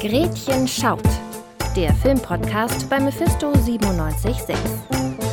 Gretchen 0.00 0.68
schaut, 0.68 1.00
der 1.74 1.92
Filmpodcast 1.94 2.88
bei 2.90 3.00
Mephisto 3.00 3.52
976. 3.92 5.25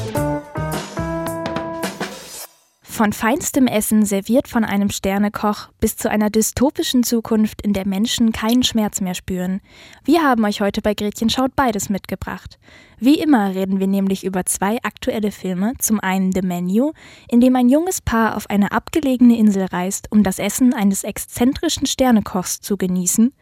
Von 2.93 3.11
feinstem 3.11 3.65
Essen 3.65 4.05
serviert 4.05 4.47
von 4.47 4.63
einem 4.63 4.91
Sternekoch 4.91 5.69
bis 5.79 5.95
zu 5.95 6.11
einer 6.11 6.29
dystopischen 6.29 7.01
Zukunft, 7.01 7.63
in 7.63 7.73
der 7.73 7.87
Menschen 7.87 8.31
keinen 8.31 8.61
Schmerz 8.61 9.01
mehr 9.01 9.15
spüren. 9.15 9.61
Wir 10.05 10.21
haben 10.21 10.45
euch 10.45 10.61
heute 10.61 10.83
bei 10.83 10.93
Gretchen 10.93 11.31
Schaut 11.31 11.55
beides 11.55 11.89
mitgebracht. 11.89 12.59
Wie 12.99 13.19
immer 13.19 13.55
reden 13.55 13.79
wir 13.79 13.87
nämlich 13.87 14.23
über 14.23 14.45
zwei 14.45 14.77
aktuelle 14.83 15.31
Filme. 15.31 15.73
Zum 15.79 16.01
einen 16.01 16.33
The 16.33 16.43
Menu, 16.43 16.91
in 17.27 17.41
dem 17.41 17.55
ein 17.55 17.67
junges 17.67 17.99
Paar 17.99 18.37
auf 18.37 18.47
eine 18.51 18.71
abgelegene 18.71 19.39
Insel 19.39 19.65
reist, 19.65 20.11
um 20.11 20.21
das 20.21 20.37
Essen 20.37 20.75
eines 20.75 21.03
exzentrischen 21.03 21.87
Sternekochs 21.87 22.61
zu 22.61 22.77
genießen. 22.77 23.33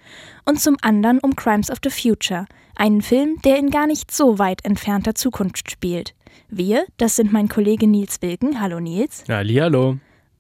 Und 0.46 0.61
zum 0.61 0.78
anderen 0.82 1.20
um 1.20 1.36
Crimes 1.36 1.70
of 1.70 1.79
the 1.83 1.89
Future, 1.89 2.46
einen 2.78 3.02
Film, 3.02 3.42
der 3.43 3.57
in 3.57 3.70
gar 3.70 3.86
nicht 3.86 4.11
so 4.11 4.39
weit 4.39 4.64
entfernter 4.64 5.14
Zukunft 5.14 5.70
spielt. 5.70 6.15
Wir, 6.50 6.86
das 6.98 7.16
sind 7.16 7.32
mein 7.32 7.48
Kollege 7.48 7.88
Nils 7.88 8.21
Wilken. 8.21 8.60
Hallo 8.60 8.80
Nils. 8.80 9.24
Hallo. 9.28 9.98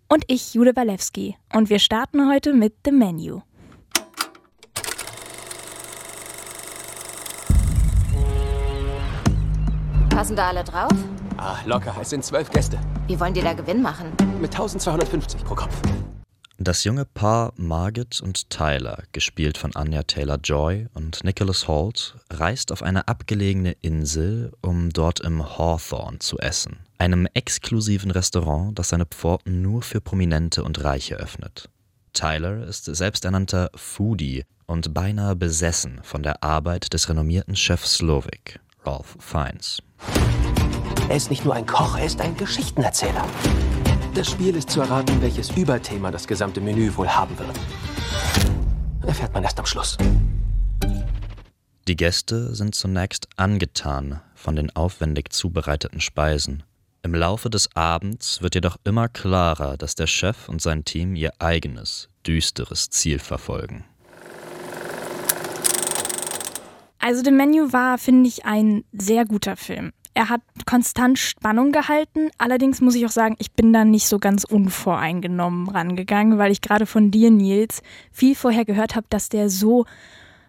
Und 0.07 0.25
ich, 0.27 0.53
Jude 0.53 0.75
Walewski. 0.75 1.37
Und 1.53 1.69
wir 1.69 1.79
starten 1.79 2.29
heute 2.29 2.53
mit 2.53 2.73
The 2.85 2.91
Menu. 2.91 3.41
Passen 10.09 10.35
da 10.35 10.49
alle 10.49 10.63
drauf? 10.63 10.91
Ah, 11.37 11.55
locker. 11.65 11.95
Es 11.99 12.09
sind 12.09 12.23
zwölf 12.23 12.51
Gäste. 12.51 12.77
Wie 13.07 13.19
wollen 13.19 13.33
die 13.33 13.41
da 13.41 13.53
Gewinn 13.53 13.81
machen? 13.81 14.07
Mit 14.41 14.51
1250 14.51 15.43
pro 15.43 15.55
Kopf. 15.55 15.81
Das 16.63 16.83
junge 16.83 17.05
Paar 17.05 17.53
Margit 17.55 18.21
und 18.21 18.51
Tyler, 18.51 19.01
gespielt 19.13 19.57
von 19.57 19.75
Anya 19.75 20.03
Taylor-Joy 20.03 20.89
und 20.93 21.23
Nicholas 21.23 21.67
Holt, 21.67 22.17
reist 22.29 22.71
auf 22.71 22.83
eine 22.83 23.07
abgelegene 23.07 23.71
Insel, 23.81 24.51
um 24.61 24.91
dort 24.91 25.21
im 25.21 25.57
Hawthorne 25.57 26.19
zu 26.19 26.37
essen, 26.37 26.77
einem 26.99 27.27
exklusiven 27.33 28.11
Restaurant, 28.11 28.77
das 28.77 28.89
seine 28.89 29.07
Pforten 29.07 29.63
nur 29.63 29.81
für 29.81 30.01
Prominente 30.01 30.63
und 30.63 30.83
Reiche 30.83 31.15
öffnet. 31.15 31.67
Tyler 32.13 32.67
ist 32.67 32.85
selbsternannter 32.85 33.71
Foodie 33.73 34.43
und 34.67 34.93
beinahe 34.93 35.35
besessen 35.35 35.99
von 36.03 36.21
der 36.21 36.43
Arbeit 36.43 36.93
des 36.93 37.09
renommierten 37.09 37.55
Chefs 37.55 37.95
Slovic, 37.95 38.59
Ralph 38.85 39.17
Fiennes. 39.17 39.81
Er 41.09 41.15
ist 41.15 41.31
nicht 41.31 41.43
nur 41.43 41.55
ein 41.55 41.65
Koch, 41.65 41.97
er 41.97 42.05
ist 42.05 42.21
ein 42.21 42.37
Geschichtenerzähler. 42.37 43.25
Das 44.13 44.29
Spiel 44.29 44.55
ist 44.57 44.69
zu 44.69 44.81
erraten, 44.81 45.21
welches 45.21 45.51
Überthema 45.51 46.11
das 46.11 46.27
gesamte 46.27 46.59
Menü 46.59 46.91
wohl 46.97 47.07
haben 47.07 47.37
wird. 47.39 47.57
Erfährt 49.07 49.33
man 49.33 49.43
erst 49.43 49.57
am 49.57 49.65
Schluss. 49.65 49.97
Die 51.87 51.95
Gäste 51.95 52.53
sind 52.53 52.75
zunächst 52.75 53.29
angetan 53.37 54.19
von 54.35 54.57
den 54.57 54.69
aufwendig 54.75 55.31
zubereiteten 55.31 56.01
Speisen. 56.01 56.63
Im 57.03 57.15
Laufe 57.15 57.49
des 57.49 57.75
Abends 57.75 58.41
wird 58.41 58.55
jedoch 58.55 58.75
immer 58.83 59.07
klarer, 59.07 59.77
dass 59.77 59.95
der 59.95 60.07
Chef 60.07 60.49
und 60.49 60.61
sein 60.61 60.83
Team 60.83 61.15
ihr 61.15 61.31
eigenes, 61.39 62.09
düsteres 62.27 62.89
Ziel 62.89 63.17
verfolgen. 63.17 63.85
Also 66.99 67.23
The 67.23 67.31
Menu 67.31 67.71
war, 67.73 67.97
finde 67.97 68.27
ich, 68.27 68.45
ein 68.45 68.83
sehr 68.91 69.25
guter 69.25 69.55
Film. 69.55 69.93
Er 70.13 70.29
hat 70.29 70.41
konstant 70.65 71.17
Spannung 71.17 71.71
gehalten. 71.71 72.29
Allerdings 72.37 72.81
muss 72.81 72.95
ich 72.95 73.05
auch 73.05 73.11
sagen, 73.11 73.35
ich 73.39 73.51
bin 73.53 73.71
da 73.71 73.85
nicht 73.85 74.07
so 74.07 74.19
ganz 74.19 74.43
unvoreingenommen 74.43 75.69
rangegangen, 75.69 76.37
weil 76.37 76.51
ich 76.51 76.61
gerade 76.61 76.85
von 76.85 77.11
dir, 77.11 77.31
Nils, 77.31 77.81
viel 78.11 78.35
vorher 78.35 78.65
gehört 78.65 78.95
habe, 78.95 79.07
dass 79.09 79.29
der 79.29 79.49
so 79.49 79.85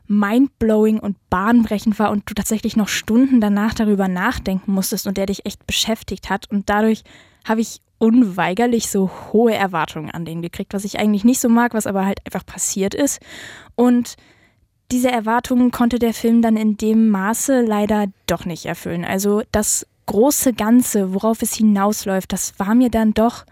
mindblowing 0.09 0.99
und 0.99 1.17
bahnbrechend 1.31 1.99
war 1.99 2.11
und 2.11 2.29
du 2.29 2.35
tatsächlich 2.35 2.77
noch 2.77 2.89
Stunden 2.89 3.41
danach 3.41 3.73
darüber 3.73 4.09
nachdenken 4.09 4.73
musstest 4.73 5.07
und 5.07 5.17
der 5.17 5.27
dich 5.27 5.47
echt 5.47 5.67
beschäftigt 5.67 6.29
hat. 6.29 6.51
Und 6.51 6.69
dadurch 6.69 7.03
habe 7.47 7.61
ich 7.61 7.81
unweigerlich 7.99 8.91
so 8.91 9.11
hohe 9.33 9.55
Erwartungen 9.55 10.11
an 10.11 10.25
den 10.25 10.43
gekriegt, 10.43 10.75
was 10.75 10.85
ich 10.85 10.99
eigentlich 10.99 11.25
nicht 11.25 11.41
so 11.41 11.49
mag, 11.49 11.73
was 11.73 11.87
aber 11.87 12.05
halt 12.05 12.19
einfach 12.27 12.45
passiert 12.45 12.95
ist. 12.95 13.21
Und 13.77 14.17
diese 14.93 15.11
Erwartungen 15.11 15.71
konnte 15.71 15.99
der 15.99 16.15
Film 16.15 16.43
dann 16.43 16.57
in 16.57 16.77
dem 16.77 17.09
Maße 17.09 17.63
leider 17.63 18.07
doch 18.27 18.45
nicht 18.45 18.67
erfüllen. 18.67 19.05
Also 19.05 19.43
das 19.51 19.87
große 20.07 20.53
Ganze, 20.53 21.15
worauf 21.15 21.43
es 21.43 21.55
hinausläuft, 21.55 22.33
das 22.33 22.59
war 22.59 22.75
mir 22.75 22.91
dann 22.91 23.15
doch 23.15 23.45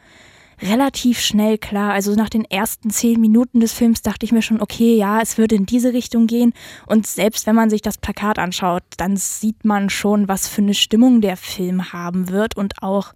relativ 0.61 1.21
schnell 1.21 1.57
klar. 1.57 1.93
Also 1.93 2.15
nach 2.15 2.29
den 2.29 2.45
ersten 2.45 2.91
zehn 2.91 3.19
Minuten 3.19 3.61
des 3.61 3.73
Films 3.73 4.03
dachte 4.03 4.27
ich 4.27 4.33
mir 4.33 4.43
schon, 4.43 4.61
okay, 4.61 4.97
ja, 4.97 5.21
es 5.23 5.39
würde 5.39 5.55
in 5.55 5.65
diese 5.65 5.95
Richtung 5.95 6.27
gehen. 6.27 6.53
Und 6.87 7.07
selbst 7.07 7.47
wenn 7.47 7.55
man 7.55 7.71
sich 7.71 7.81
das 7.81 7.97
Plakat 7.97 8.39
anschaut, 8.39 8.83
dann 8.99 9.17
sieht 9.17 9.65
man 9.65 9.89
schon, 9.89 10.29
was 10.29 10.47
für 10.47 10.61
eine 10.61 10.75
Stimmung 10.75 11.23
der 11.23 11.39
Film 11.39 11.93
haben 11.93 12.29
wird 12.29 12.57
und 12.57 12.83
auch 12.83 13.15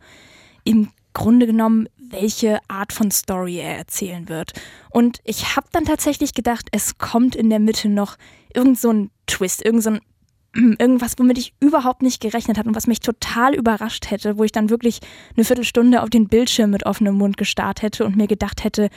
im 0.64 0.88
Grunde 1.14 1.46
genommen, 1.46 1.88
welche 1.96 2.58
Art 2.68 2.92
von 2.92 3.10
Story 3.10 3.58
er 3.58 3.78
erzählen 3.78 4.28
wird. 4.28 4.52
Und 4.90 5.20
ich 5.24 5.56
habe 5.56 5.66
dann 5.72 5.84
tatsächlich 5.84 6.34
gedacht, 6.34 6.68
es 6.72 6.98
kommt 6.98 7.34
in 7.34 7.48
der 7.48 7.60
Mitte 7.60 7.88
noch 7.88 8.16
irgend 8.52 8.78
so 8.78 8.90
ein 8.90 9.10
Twist, 9.26 9.64
irgend 9.64 9.82
so 9.82 9.90
ein 9.90 10.00
irgendwas, 10.78 11.18
womit 11.18 11.38
ich 11.38 11.54
überhaupt 11.60 12.02
nicht 12.02 12.20
gerechnet 12.20 12.58
habe 12.58 12.68
und 12.68 12.76
was 12.76 12.86
mich 12.86 13.00
total 13.00 13.54
überrascht 13.54 14.10
hätte, 14.10 14.38
wo 14.38 14.44
ich 14.44 14.52
dann 14.52 14.70
wirklich 14.70 15.00
eine 15.36 15.44
Viertelstunde 15.44 16.02
auf 16.02 16.10
den 16.10 16.28
Bildschirm 16.28 16.70
mit 16.70 16.86
offenem 16.86 17.16
Mund 17.16 17.36
gestarrt 17.36 17.82
hätte 17.82 18.04
und 18.04 18.16
mir 18.16 18.28
gedacht 18.28 18.62
hätte, 18.62 18.88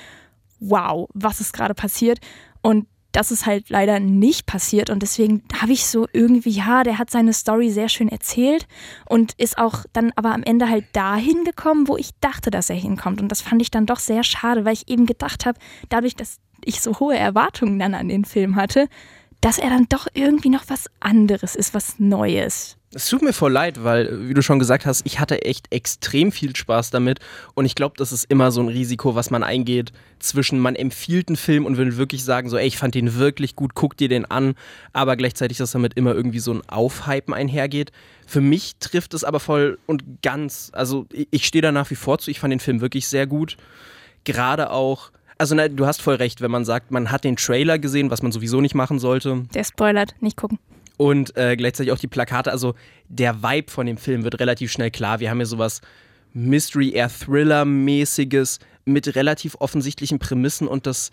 wow, 0.59 1.07
was 1.13 1.41
ist 1.41 1.53
gerade 1.53 1.73
passiert? 1.73 2.19
Und 2.61 2.88
das 3.12 3.31
ist 3.31 3.45
halt 3.45 3.69
leider 3.69 4.00
nicht 4.00 4.45
passiert 4.45 4.90
und 4.90 5.01
deswegen 5.01 5.44
habe 5.59 5.72
ich 5.72 5.85
so 5.85 6.07
irgendwie, 6.13 6.50
ja, 6.50 6.84
der 6.84 6.97
hat 6.97 7.09
seine 7.09 7.34
Story 7.34 7.69
sehr 7.69 7.90
schön 7.90 8.09
erzählt 8.09 8.68
und 9.07 9.34
ist 9.38 9.57
auch 9.57 9.85
dann 9.94 10.12
aber 10.16 10.34
am 10.34 10.44
Ende 10.44 10.69
halt 10.69 10.85
dahin 10.94 11.44
gekommen, 11.44 11.88
wo 11.88 11.97
ich 11.97 12.12
dachte, 12.19 12.51
dass 12.51 12.69
er 12.69 12.75
hinkommt 12.75 13.22
und 13.22 13.29
das 13.29 13.41
fand 13.41 13.62
ich 13.62 13.72
dann 13.72 13.85
doch 13.85 14.00
sehr 14.00 14.23
schade, 14.23 14.66
weil 14.66 14.73
ich 14.73 14.90
eben 14.90 15.06
gedacht 15.06 15.45
habe, 15.45 15.59
dadurch, 15.90 16.16
dass 16.16 16.38
ich 16.63 16.81
so 16.81 17.00
hohe 17.00 17.18
Erwartungen 17.18 17.79
dann 17.79 17.94
an 17.94 18.09
den 18.09 18.25
Film 18.25 18.56
hatte, 18.56 18.88
dass 19.41 19.57
er 19.57 19.69
dann 19.69 19.85
doch 19.89 20.07
irgendwie 20.13 20.50
noch 20.50 20.66
was 20.68 20.89
anderes 21.00 21.56
ist, 21.56 21.74
was 21.74 22.00
Neues. 22.00 22.78
Es 22.97 23.09
tut 23.09 23.22
mir 23.22 23.31
voll 23.31 23.52
leid, 23.52 23.84
weil, 23.84 24.28
wie 24.28 24.34
du 24.34 24.41
schon 24.41 24.58
gesagt 24.58 24.88
hast, 24.88 25.06
ich 25.06 25.19
hatte 25.19 25.44
echt 25.44 25.72
extrem 25.72 26.31
viel 26.31 26.56
Spaß 26.56 26.90
damit. 26.90 27.19
Und 27.53 27.66
ich 27.66 27.75
glaube, 27.75 27.94
das 27.96 28.12
ist 28.12 28.24
immer 28.24 28.50
so 28.50 28.59
ein 28.59 28.69
Risiko, 28.69 29.13
was 29.13 29.30
man 29.30 29.44
eingeht 29.44 29.91
zwischen, 30.18 30.58
man 30.58 30.75
empfiehlt 30.75 31.30
einen 31.30 31.36
Film 31.36 31.68
und 31.68 31.78
will 31.78 31.97
wirklich 31.97 32.24
sagen, 32.24 32.50
so, 32.50 32.57
ey, 32.57 32.66
ich 32.66 32.80
fand 32.80 32.96
den 32.96 33.13
wirklich 33.13 33.56
gut, 33.56 33.75
guck 33.75 33.97
dir 33.97 34.09
den 34.09 34.25
an. 34.25 34.56
Aber 34.94 35.16
gleichzeitig, 35.16 35.59
dass 35.59 35.74
damit 35.74 35.94
immer 35.94 36.16
irgendwie 36.16 36.40
so 36.40 36.52
ein 36.52 36.68
Aufhypen 36.68 37.36
einhergeht. 37.36 37.91
Für 38.25 38.41
mich 38.41 38.78
trifft 38.80 39.13
es 39.13 39.24
aber 39.24 39.40
voll 39.40 39.78
und 39.86 40.24
ganz. 40.24 40.72
Also, 40.74 41.06
ich 41.12 41.46
stehe 41.46 41.62
da 41.62 41.72
nach 41.72 41.91
wie 41.91 41.96
vor 41.96 42.18
zu. 42.18 42.31
Ich 42.31 42.40
fand 42.40 42.52
den 42.52 42.59
Film 42.59 42.81
wirklich 42.81 43.07
sehr 43.07 43.28
gut. 43.28 43.57
Gerade 44.24 44.72
auch 44.72 45.12
also 45.38 45.53
na, 45.53 45.68
du 45.68 45.86
hast 45.86 46.02
voll 46.02 46.16
recht, 46.16 46.41
wenn 46.41 46.50
man 46.50 46.66
sagt, 46.66 46.90
man 46.90 47.12
hat 47.12 47.24
den 47.24 47.36
Trailer 47.36 47.78
gesehen, 47.78 48.09
was 48.09 48.24
man 48.24 48.31
sowieso 48.31 48.59
nicht 48.59 48.74
machen 48.74 48.97
sollte. 48.97 49.44
Der 49.53 49.63
spoilert, 49.63 50.16
nicht 50.19 50.36
gucken. 50.36 50.57
Und 50.97 51.38
äh, 51.38 51.56
gleichzeitig 51.56 51.91
auch 51.91 52.00
die 52.00 52.08
Plakate. 52.08 52.52
Also 52.52 52.74
der 53.08 53.44
Vibe 53.44 53.72
von 53.72 53.85
dem 53.85 53.97
Film 53.97 54.24
wird 54.24 54.40
relativ 54.40 54.72
schnell 54.72 54.91
klar. 54.91 55.19
Wir 55.19 55.30
haben 55.30 55.38
hier 55.38 55.46
sowas 55.46 55.81
Mystery, 56.34 56.91
eher 56.91 57.09
Thriller-mäßiges 57.09 58.59
mit 58.85 59.16
relativ 59.16 59.56
offensichtlichen 59.59 60.19
Prämissen 60.19 60.68
und 60.68 60.88
das 60.88 61.12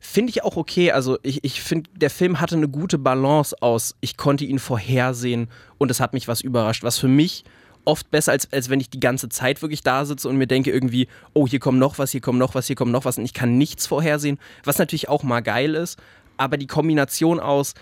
finde 0.00 0.30
ich 0.30 0.44
auch 0.44 0.56
okay. 0.56 0.92
Also 0.92 1.18
ich, 1.22 1.42
ich 1.44 1.62
finde, 1.62 1.90
der 1.96 2.10
Film 2.10 2.40
hatte 2.40 2.56
eine 2.56 2.68
gute 2.68 2.98
Balance 2.98 3.56
aus. 3.60 3.94
Ich 4.00 4.16
konnte 4.16 4.44
ihn 4.44 4.58
vorhersehen 4.58 5.48
und 5.78 5.90
es 5.90 6.00
hat 6.00 6.12
mich 6.12 6.28
was 6.28 6.40
überrascht, 6.40 6.82
was 6.82 6.98
für 6.98 7.08
mich 7.08 7.44
oft 7.84 8.10
besser, 8.10 8.32
als, 8.32 8.50
als 8.52 8.70
wenn 8.70 8.80
ich 8.80 8.90
die 8.90 9.00
ganze 9.00 9.28
Zeit 9.28 9.60
wirklich 9.62 9.82
da 9.82 10.04
sitze 10.04 10.28
und 10.28 10.36
mir 10.36 10.46
denke 10.46 10.70
irgendwie, 10.70 11.08
oh, 11.32 11.46
hier 11.46 11.58
kommt 11.58 11.78
noch 11.78 11.98
was, 11.98 12.10
hier 12.12 12.20
kommt 12.20 12.38
noch 12.38 12.54
was, 12.54 12.66
hier 12.66 12.76
kommt 12.76 12.92
noch 12.92 13.04
was 13.04 13.18
und 13.18 13.24
ich 13.24 13.34
kann 13.34 13.58
nichts 13.58 13.86
vorhersehen, 13.86 14.38
was 14.64 14.78
natürlich 14.78 15.08
auch 15.08 15.22
mal 15.22 15.40
geil 15.40 15.74
ist, 15.74 15.98
aber 16.36 16.56
die 16.56 16.66
Kombination 16.66 17.40
aus, 17.40 17.74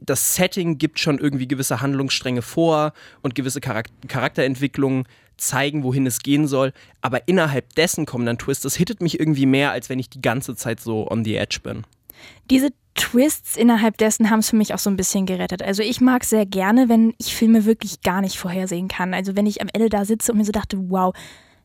das 0.00 0.34
Setting 0.34 0.78
gibt 0.78 0.98
schon 0.98 1.18
irgendwie 1.18 1.48
gewisse 1.48 1.80
Handlungsstränge 1.80 2.42
vor 2.42 2.92
und 3.22 3.34
gewisse 3.34 3.60
Charakterentwicklungen 3.60 5.04
zeigen, 5.36 5.82
wohin 5.82 6.06
es 6.06 6.20
gehen 6.20 6.46
soll, 6.46 6.72
aber 7.00 7.26
innerhalb 7.26 7.74
dessen 7.74 8.06
kommen 8.06 8.26
dann 8.26 8.38
Twists. 8.38 8.62
Das 8.62 8.76
hittet 8.76 9.00
mich 9.00 9.18
irgendwie 9.18 9.46
mehr, 9.46 9.72
als 9.72 9.88
wenn 9.88 9.98
ich 9.98 10.10
die 10.10 10.20
ganze 10.20 10.54
Zeit 10.54 10.80
so 10.80 11.10
on 11.10 11.24
the 11.24 11.36
edge 11.36 11.60
bin. 11.62 11.84
Diese 12.50 12.70
Twists 12.94 13.56
innerhalb 13.56 13.96
dessen 13.96 14.28
haben 14.28 14.40
es 14.40 14.50
für 14.50 14.56
mich 14.56 14.74
auch 14.74 14.78
so 14.78 14.90
ein 14.90 14.96
bisschen 14.96 15.24
gerettet. 15.24 15.62
Also 15.62 15.82
ich 15.82 16.00
mag 16.00 16.24
sehr 16.24 16.44
gerne, 16.44 16.88
wenn 16.88 17.14
ich 17.18 17.34
Filme 17.34 17.64
wirklich 17.64 18.02
gar 18.02 18.20
nicht 18.20 18.36
vorhersehen 18.36 18.88
kann. 18.88 19.14
Also 19.14 19.36
wenn 19.36 19.46
ich 19.46 19.62
am 19.62 19.68
Ende 19.72 19.88
da 19.88 20.04
sitze 20.04 20.32
und 20.32 20.38
mir 20.38 20.44
so 20.44 20.52
dachte, 20.52 20.76
wow, 20.90 21.14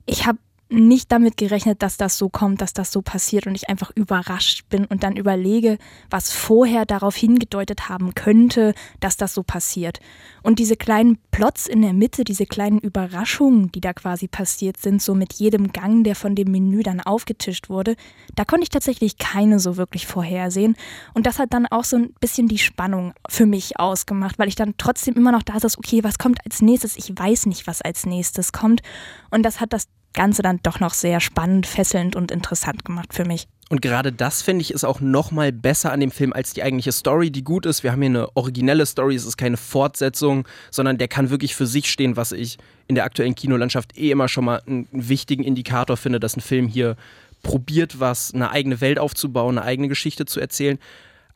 ich 0.06 0.26
habe 0.26 0.38
nicht 0.70 1.12
damit 1.12 1.38
gerechnet, 1.38 1.84
dass 1.84 1.98
das 1.98 2.18
so 2.18 2.30
kommt, 2.30 2.62
dass 2.62 2.74
das 2.74 2.92
so 2.92 3.02
passiert 3.02 3.46
und 3.46 3.54
ich 3.56 3.70
einfach 3.70 3.92
überrascht 3.94 4.68
bin 4.70 4.86
und 4.86 5.04
dann 5.04 5.16
überlege, 5.16 5.78
was 6.10 6.32
vorher 6.32 6.86
darauf 6.86 7.16
hingedeutet 7.16 7.88
haben 7.88 8.16
könnte, 8.16 8.74
dass 9.00 9.16
das 9.16 9.36
so 9.36 9.44
passiert. 9.44 10.00
Und 10.42 10.58
diese 10.58 10.76
kleinen 10.76 11.20
Plots 11.30 11.68
in 11.68 11.82
der 11.82 11.94
Mitte, 11.94 12.24
diese 12.24 12.48
kleinen 12.48 12.80
Überraschungen, 12.80 13.72
die 13.72 13.82
da 13.82 13.94
quasi 13.94 14.28
passiert 14.28 14.78
sind, 14.78 15.02
so 15.02 15.14
mit 15.14 15.34
jedem 15.34 15.72
Gang, 15.72 16.04
der 16.04 16.16
von 16.16 16.34
dem 16.34 16.52
Menü 16.52 16.82
dann 16.82 17.00
aufgetischt 17.00 17.70
wurde, 17.70 17.96
da 18.36 18.44
konnte 18.44 18.64
ich 18.64 18.70
tatsächlich 18.70 19.18
keine 19.18 19.60
so 19.60 19.78
wirklich 19.78 20.08
vorhersehen. 20.08 20.76
Und 21.14 21.28
das 21.28 21.38
hat 21.38 21.54
dann 21.54 21.68
auch 21.68 21.84
so 21.84 21.98
ein 21.98 22.14
bisschen 22.20 22.48
die 22.48 22.58
Spannung 22.58 23.14
für 23.30 23.46
mich 23.46 23.80
ausgemacht, 23.80 24.40
weil 24.40 24.48
ich 24.48 24.56
dann 24.56 24.74
trotzdem 24.78 25.14
immer 25.14 25.32
noch 25.32 25.44
da 25.44 25.60
saß, 25.60 25.78
okay, 25.78 26.04
was 26.04 26.18
kommt 26.18 26.40
als 26.44 26.62
nächstes? 26.62 26.98
Ich 26.98 27.12
weiß 27.16 27.46
nicht, 27.46 27.68
was 27.68 27.84
als 27.84 28.08
nächstes 28.08 28.52
kommt. 28.52 28.82
Und 29.30 29.44
das 29.44 29.60
hat 29.60 29.72
das 29.72 29.88
Ganze 30.16 30.42
dann 30.42 30.60
doch 30.64 30.80
noch 30.80 30.94
sehr 30.94 31.20
spannend, 31.20 31.68
fesselnd 31.68 32.16
und 32.16 32.32
interessant 32.32 32.86
gemacht 32.86 33.14
für 33.14 33.26
mich. 33.26 33.48
Und 33.70 33.82
gerade 33.82 34.12
das 34.12 34.44
finde 34.44 34.62
ich 34.62 34.72
ist 34.72 34.84
auch 34.84 35.00
noch 35.02 35.32
mal 35.32 35.52
besser 35.52 35.92
an 35.92 36.00
dem 36.00 36.12
Film 36.12 36.34
als 36.34 36.54
die 36.54 36.62
eigentliche 36.62 36.92
Story, 36.92 37.32
die 37.32 37.44
gut 37.44 37.66
ist. 37.66 37.82
Wir 37.82 37.92
haben 37.92 38.02
hier 38.02 38.10
eine 38.10 38.36
originelle 38.36 38.86
Story, 38.86 39.16
es 39.16 39.26
ist 39.26 39.38
keine 39.38 39.58
Fortsetzung, 39.58 40.48
sondern 40.70 41.00
der 41.00 41.08
kann 41.08 41.32
wirklich 41.32 41.56
für 41.56 41.66
sich 41.66 41.90
stehen, 41.90 42.16
was 42.16 42.32
ich 42.32 42.58
in 42.88 42.94
der 42.94 43.06
aktuellen 43.06 43.34
Kinolandschaft 43.34 43.98
eh 43.98 44.12
immer 44.12 44.28
schon 44.28 44.46
mal 44.46 44.62
einen 44.68 44.88
wichtigen 44.92 45.44
Indikator 45.44 45.98
finde, 45.98 46.20
dass 46.20 46.38
ein 46.38 46.42
Film 46.42 46.68
hier 46.68 46.96
probiert, 47.42 48.00
was 48.00 48.34
eine 48.34 48.52
eigene 48.52 48.82
Welt 48.82 49.00
aufzubauen, 49.00 49.58
eine 49.58 49.66
eigene 49.66 49.88
Geschichte 49.88 50.26
zu 50.26 50.40
erzählen. 50.40 50.78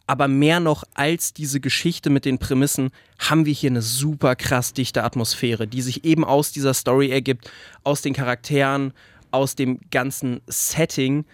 Aber 0.09 0.27
mehr 0.27 0.59
noch 0.59 0.85
als 0.95 1.33
diese 1.33 1.59
Geschichte 1.59 2.09
mit 2.09 2.25
den 2.25 2.39
Prämissen 2.39 2.89
haben 3.19 3.45
wir 3.45 3.53
hier 3.53 3.69
eine 3.69 3.83
super 3.83 4.35
krass 4.35 4.73
dichte 4.73 5.03
Atmosphäre, 5.03 5.67
die 5.67 5.83
sich 5.83 6.03
eben 6.03 6.25
aus 6.25 6.51
dieser 6.51 6.73
Story 6.73 7.11
ergibt, 7.11 7.51
aus 7.83 8.01
den 8.01 8.15
Charakteren, 8.15 8.91
aus 9.29 9.53
dem 9.53 9.79
ganzen 9.91 10.41
Setting. 10.47 11.25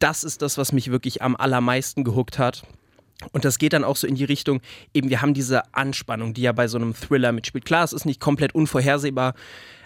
Das 0.00 0.22
ist 0.22 0.42
das, 0.42 0.58
was 0.58 0.72
mich 0.72 0.90
wirklich 0.90 1.22
am 1.22 1.34
allermeisten 1.34 2.04
gehuckt 2.04 2.38
hat. 2.38 2.66
Und 3.32 3.46
das 3.46 3.56
geht 3.56 3.72
dann 3.72 3.84
auch 3.84 3.96
so 3.96 4.06
in 4.06 4.16
die 4.16 4.24
Richtung, 4.24 4.60
eben 4.92 5.08
wir 5.08 5.22
haben 5.22 5.32
diese 5.32 5.74
Anspannung, 5.74 6.34
die 6.34 6.42
ja 6.42 6.52
bei 6.52 6.68
so 6.68 6.76
einem 6.76 6.94
Thriller 6.94 7.32
mitspielt. 7.32 7.64
Klar, 7.64 7.84
es 7.84 7.94
ist 7.94 8.04
nicht 8.04 8.20
komplett 8.20 8.54
unvorhersehbar, 8.54 9.32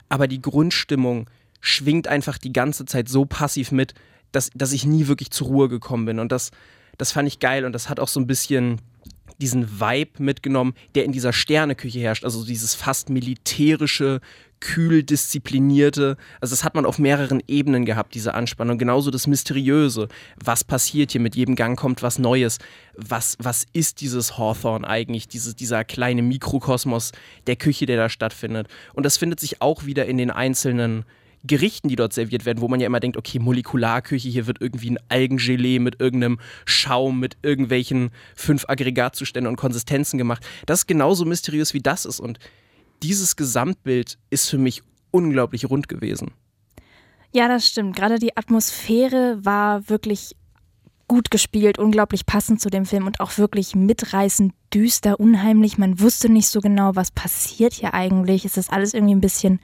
aber 0.08 0.26
die 0.26 0.42
Grundstimmung 0.42 1.30
schwingt 1.60 2.08
einfach 2.08 2.38
die 2.38 2.52
ganze 2.52 2.84
Zeit 2.84 3.08
so 3.08 3.26
passiv 3.26 3.70
mit, 3.70 3.94
dass, 4.32 4.50
dass 4.56 4.72
ich 4.72 4.86
nie 4.86 5.06
wirklich 5.06 5.30
zur 5.30 5.46
Ruhe 5.46 5.68
gekommen 5.68 6.06
bin. 6.06 6.18
Und 6.18 6.32
das, 6.32 6.50
das 6.98 7.12
fand 7.12 7.28
ich 7.28 7.40
geil 7.40 7.64
und 7.64 7.72
das 7.72 7.88
hat 7.88 8.00
auch 8.00 8.08
so 8.08 8.20
ein 8.20 8.26
bisschen 8.26 8.80
diesen 9.38 9.80
Vibe 9.80 10.22
mitgenommen, 10.22 10.74
der 10.94 11.04
in 11.04 11.12
dieser 11.12 11.32
Sterneküche 11.32 11.98
herrscht. 11.98 12.24
Also 12.24 12.44
dieses 12.44 12.74
fast 12.74 13.10
militärische, 13.10 14.20
kühl 14.60 15.02
disziplinierte. 15.02 16.16
Also 16.40 16.52
das 16.52 16.62
hat 16.62 16.76
man 16.76 16.86
auf 16.86 17.00
mehreren 17.00 17.42
Ebenen 17.48 17.84
gehabt, 17.84 18.14
diese 18.14 18.34
Anspannung. 18.34 18.78
Genauso 18.78 19.10
das 19.10 19.26
Mysteriöse. 19.26 20.08
Was 20.42 20.62
passiert 20.62 21.10
hier? 21.10 21.20
Mit 21.20 21.34
jedem 21.34 21.56
Gang 21.56 21.76
kommt 21.76 22.02
was 22.02 22.20
Neues. 22.20 22.58
Was, 22.94 23.36
was 23.40 23.66
ist 23.72 24.00
dieses 24.00 24.38
Hawthorne 24.38 24.86
eigentlich? 24.86 25.26
Diese, 25.26 25.54
dieser 25.54 25.84
kleine 25.84 26.22
Mikrokosmos 26.22 27.10
der 27.48 27.56
Küche, 27.56 27.86
der 27.86 27.96
da 27.96 28.08
stattfindet. 28.08 28.68
Und 28.94 29.04
das 29.04 29.16
findet 29.16 29.40
sich 29.40 29.60
auch 29.60 29.84
wieder 29.84 30.06
in 30.06 30.16
den 30.16 30.30
einzelnen 30.30 31.04
Gerichten, 31.44 31.88
die 31.88 31.96
dort 31.96 32.12
serviert 32.12 32.44
werden, 32.44 32.60
wo 32.60 32.68
man 32.68 32.80
ja 32.80 32.86
immer 32.86 33.00
denkt, 33.00 33.16
okay, 33.16 33.38
Molekularküche, 33.38 34.28
hier 34.28 34.46
wird 34.46 34.60
irgendwie 34.60 34.90
ein 34.90 34.98
Algengelee 35.08 35.78
mit 35.78 36.00
irgendeinem 36.00 36.38
Schaum, 36.64 37.18
mit 37.18 37.36
irgendwelchen 37.42 38.10
fünf 38.34 38.64
Aggregatzuständen 38.68 39.50
und 39.50 39.56
Konsistenzen 39.56 40.18
gemacht. 40.18 40.46
Das 40.66 40.80
ist 40.80 40.86
genauso 40.86 41.24
mysteriös 41.24 41.74
wie 41.74 41.80
das 41.80 42.04
ist. 42.04 42.20
Und 42.20 42.38
dieses 43.02 43.36
Gesamtbild 43.36 44.18
ist 44.30 44.48
für 44.48 44.58
mich 44.58 44.82
unglaublich 45.10 45.68
rund 45.68 45.88
gewesen. 45.88 46.30
Ja, 47.32 47.48
das 47.48 47.66
stimmt. 47.66 47.96
Gerade 47.96 48.18
die 48.18 48.36
Atmosphäre 48.36 49.38
war 49.42 49.88
wirklich 49.88 50.36
gut 51.08 51.30
gespielt, 51.30 51.78
unglaublich 51.78 52.24
passend 52.24 52.60
zu 52.60 52.70
dem 52.70 52.86
Film 52.86 53.06
und 53.06 53.20
auch 53.20 53.36
wirklich 53.36 53.74
mitreißend, 53.74 54.54
düster, 54.72 55.18
unheimlich. 55.18 55.76
Man 55.76 56.00
wusste 56.00 56.30
nicht 56.30 56.48
so 56.48 56.60
genau, 56.60 56.94
was 56.94 57.10
passiert 57.10 57.74
hier 57.74 57.92
eigentlich. 57.94 58.44
Es 58.44 58.56
ist 58.56 58.72
alles 58.72 58.94
irgendwie 58.94 59.14
ein 59.14 59.20
bisschen 59.20 59.60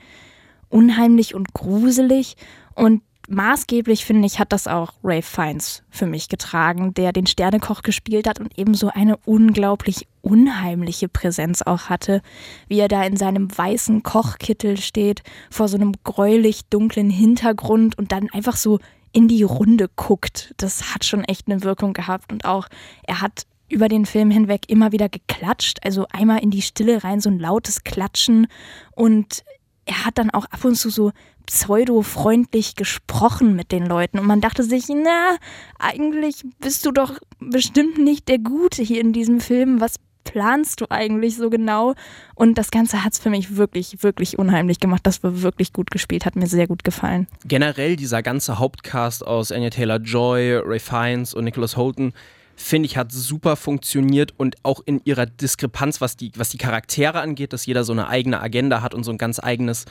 unheimlich 0.69 1.35
und 1.35 1.53
gruselig. 1.55 2.37
Und 2.75 3.03
maßgeblich, 3.29 4.05
finde 4.05 4.27
ich, 4.27 4.39
hat 4.39 4.53
das 4.53 4.67
auch 4.67 4.93
Ray 5.05 5.23
Fiennes 5.23 5.83
für 5.91 6.07
mich 6.07 6.29
getragen, 6.29 6.95
der 6.95 7.13
den 7.13 7.27
Sternekoch 7.27 7.83
gespielt 7.83 8.27
hat 8.27 8.41
und 8.41 8.59
ebenso 8.59 8.89
eine 8.89 9.17
unglaublich 9.19 10.07
unheimliche 10.23 11.09
Präsenz 11.09 11.63
auch 11.63 11.85
hatte, 11.89 12.23
wie 12.69 12.81
er 12.81 12.89
da 12.89 13.05
in 13.05 13.17
seinem 13.17 13.57
weißen 13.57 14.03
Kochkittel 14.03 14.79
steht, 14.79 15.23
vor 15.51 15.69
so 15.69 15.77
einem 15.77 15.93
gräulich 16.05 16.63
dunklen 16.71 17.11
Hintergrund 17.11 17.97
und 17.99 18.13
dann 18.13 18.29
einfach 18.31 18.57
so 18.57 18.79
in 19.13 19.29
die 19.29 19.43
Runde 19.43 19.89
guckt. 19.95 20.55
Das 20.59 20.95
hat 20.95 21.05
schon 21.05 21.25
echt 21.25 21.49
eine 21.49 21.63
Wirkung 21.63 21.93
gehabt 21.93 22.33
und 22.33 22.45
auch 22.45 22.69
er 23.07 23.21
hat 23.21 23.47
über 23.71 23.89
den 23.89 24.07
Film 24.07 24.31
hinweg 24.31 24.63
immer 24.69 24.93
wieder 24.93 25.09
geklatscht, 25.09 25.79
also 25.85 26.07
einmal 26.11 26.43
in 26.43 26.51
die 26.51 26.63
Stille 26.63 27.05
rein 27.05 27.21
so 27.21 27.29
ein 27.29 27.39
lautes 27.39 27.85
Klatschen 27.85 28.47
und 28.93 29.45
er 29.89 30.05
hat 30.05 30.19
dann 30.19 30.31
auch 30.31 30.45
ab 30.47 30.65
und 30.65 30.77
zu 30.77 30.91
so 30.91 31.13
pseudo-freundlich 31.47 32.77
gesprochen 32.77 33.57
mit 33.57 33.73
den 33.73 33.87
Leuten 33.87 34.19
und 34.19 34.27
man 34.27 34.41
dachte 34.41 34.63
sich, 34.63 34.85
na, 34.89 35.37
eigentlich 35.79 36.45
bist 36.61 36.85
du 36.85 36.93
doch 36.93 37.19
bestimmt 37.41 37.99
nicht 37.99 38.29
der 38.29 38.39
Gute 38.39 38.83
hier 38.83 39.01
in 39.01 39.15
diesem 39.15 39.41
Film. 39.41 39.81
Was 39.81 39.95
planst 40.25 40.83
du 40.83 40.87
eigentlich 40.91 41.37
so 41.37 41.49
genau? 41.49 41.95
Und 42.35 42.59
das 42.59 42.71
Ganze 42.71 43.03
hat 43.03 43.15
es 43.15 43.19
für 43.19 43.31
mich 43.31 43.57
wirklich, 43.57 44.03
wirklich 44.03 44.39
unheimlich 44.39 44.79
gemacht. 44.79 45.01
Das 45.05 45.23
war 45.23 45.41
wirklich 45.41 45.73
gut 45.73 45.91
gespielt, 45.91 46.27
hat 46.27 46.37
mir 46.37 46.47
sehr 46.47 46.67
gut 46.67 46.85
gefallen. 46.85 47.27
Generell 47.47 47.97
dieser 47.97 48.23
ganze 48.23 48.59
Hauptcast 48.59 49.27
aus 49.27 49.51
Anya 49.53 49.71
Taylor-Joy, 49.71 50.57
Ray 50.67 50.81
Fiennes 50.81 51.33
und 51.33 51.45
Nicholas 51.45 51.79
Holton 51.79 52.13
finde 52.59 52.87
ich, 52.87 52.97
hat 52.97 53.13
super 53.13 53.57
funktioniert 53.57 54.35
und 54.37 54.57
auch 54.65 54.81
in 54.85 55.01
ihrer 55.05 55.27
Diskrepanz, 55.27 56.01
was 56.01 56.17
die, 56.17 56.33
was 56.37 56.51
die 56.51 56.59
Charaktere 56.59 57.21
angeht, 57.21 57.53
dass 57.53 57.67
jeder 57.67 57.85
so 57.85 57.93
eine 57.93 58.09
eigene 58.09 58.41
Agenda 58.41 58.83
hat 58.83 58.95
und 58.95 59.05
so 59.05 59.13
ein 59.13 59.19
ganz 59.19 59.39
eigenes 59.39 59.85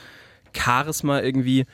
Charisma 0.54 1.20
irgendwie, 1.20 1.64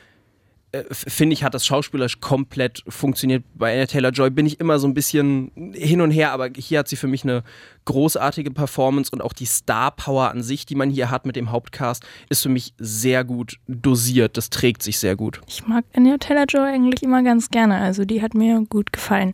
äh, 0.71 0.83
finde 0.91 1.33
ich, 1.33 1.43
hat 1.43 1.53
das 1.53 1.65
schauspielerisch 1.65 2.21
komplett 2.21 2.81
funktioniert. 2.87 3.43
Bei 3.55 3.73
Anna 3.73 3.87
Taylor-Joy 3.87 4.29
bin 4.29 4.45
ich 4.45 4.61
immer 4.61 4.79
so 4.79 4.87
ein 4.87 4.93
bisschen 4.93 5.51
hin 5.73 5.99
und 5.99 6.11
her, 6.11 6.31
aber 6.31 6.49
hier 6.55 6.79
hat 6.79 6.87
sie 6.87 6.95
für 6.95 7.07
mich 7.07 7.23
eine 7.23 7.43
großartige 7.83 8.51
Performance 8.51 9.11
und 9.11 9.21
auch 9.21 9.33
die 9.33 9.45
Star-Power 9.45 10.31
an 10.31 10.43
sich, 10.43 10.65
die 10.65 10.75
man 10.75 10.89
hier 10.89 11.11
hat 11.11 11.25
mit 11.25 11.35
dem 11.35 11.51
Hauptcast, 11.51 12.05
ist 12.29 12.41
für 12.41 12.49
mich 12.49 12.73
sehr 12.77 13.25
gut 13.25 13.59
dosiert. 13.67 14.37
Das 14.37 14.49
trägt 14.49 14.81
sich 14.81 14.97
sehr 14.97 15.17
gut. 15.17 15.41
Ich 15.45 15.67
mag 15.67 15.83
Anya 15.93 16.17
Taylor-Joy 16.17 16.69
eigentlich 16.69 17.03
immer 17.03 17.21
ganz 17.21 17.49
gerne, 17.49 17.79
also 17.79 18.05
die 18.05 18.21
hat 18.21 18.33
mir 18.33 18.63
gut 18.69 18.93
gefallen. 18.93 19.33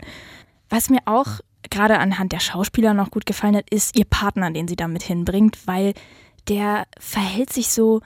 Was 0.70 0.90
mir 0.90 1.02
auch 1.06 1.42
gerade 1.72 1.98
anhand 1.98 2.32
der 2.32 2.40
Schauspieler 2.40 2.94
noch 2.94 3.10
gut 3.10 3.26
gefallen 3.26 3.56
hat, 3.56 3.70
ist 3.70 3.98
ihr 3.98 4.06
Partner, 4.06 4.52
den 4.52 4.68
sie 4.68 4.76
damit 4.76 5.02
hinbringt, 5.02 5.66
weil 5.66 5.94
der 6.48 6.86
verhält 7.00 7.52
sich 7.52 7.70
so, 7.70 8.02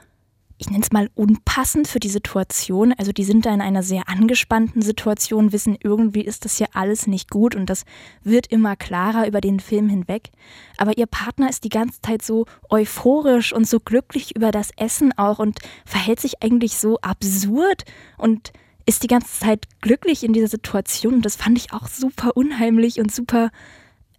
ich 0.57 0.69
nenne 0.69 0.83
es 0.83 0.91
mal 0.91 1.09
unpassend 1.15 1.87
für 1.87 1.99
die 1.99 2.09
Situation. 2.09 2.93
Also 2.97 3.11
die 3.11 3.25
sind 3.25 3.45
da 3.45 3.53
in 3.53 3.61
einer 3.61 3.83
sehr 3.83 4.07
angespannten 4.07 4.81
Situation, 4.81 5.51
wissen 5.51 5.77
irgendwie 5.83 6.21
ist 6.21 6.45
das 6.45 6.57
hier 6.57 6.67
alles 6.73 7.07
nicht 7.07 7.29
gut 7.29 7.55
und 7.55 7.69
das 7.69 7.83
wird 8.23 8.47
immer 8.47 8.75
klarer 8.75 9.27
über 9.27 9.41
den 9.41 9.59
Film 9.59 9.89
hinweg. 9.89 10.29
Aber 10.77 10.97
ihr 10.97 11.07
Partner 11.07 11.49
ist 11.49 11.65
die 11.65 11.69
ganze 11.69 12.01
Zeit 12.01 12.21
so 12.21 12.45
euphorisch 12.69 13.51
und 13.51 13.67
so 13.67 13.79
glücklich 13.79 14.35
über 14.35 14.51
das 14.51 14.71
Essen 14.77 15.17
auch 15.17 15.39
und 15.39 15.59
verhält 15.85 16.21
sich 16.21 16.41
eigentlich 16.41 16.77
so 16.77 16.99
absurd 17.01 17.83
und 18.17 18.53
ist 18.85 19.03
die 19.03 19.07
ganze 19.07 19.39
Zeit 19.39 19.65
glücklich 19.81 20.23
in 20.23 20.33
dieser 20.33 20.47
Situation. 20.47 21.15
Und 21.15 21.25
das 21.25 21.35
fand 21.35 21.57
ich 21.57 21.73
auch 21.73 21.87
super 21.87 22.35
unheimlich 22.35 22.99
und 22.99 23.11
super 23.11 23.51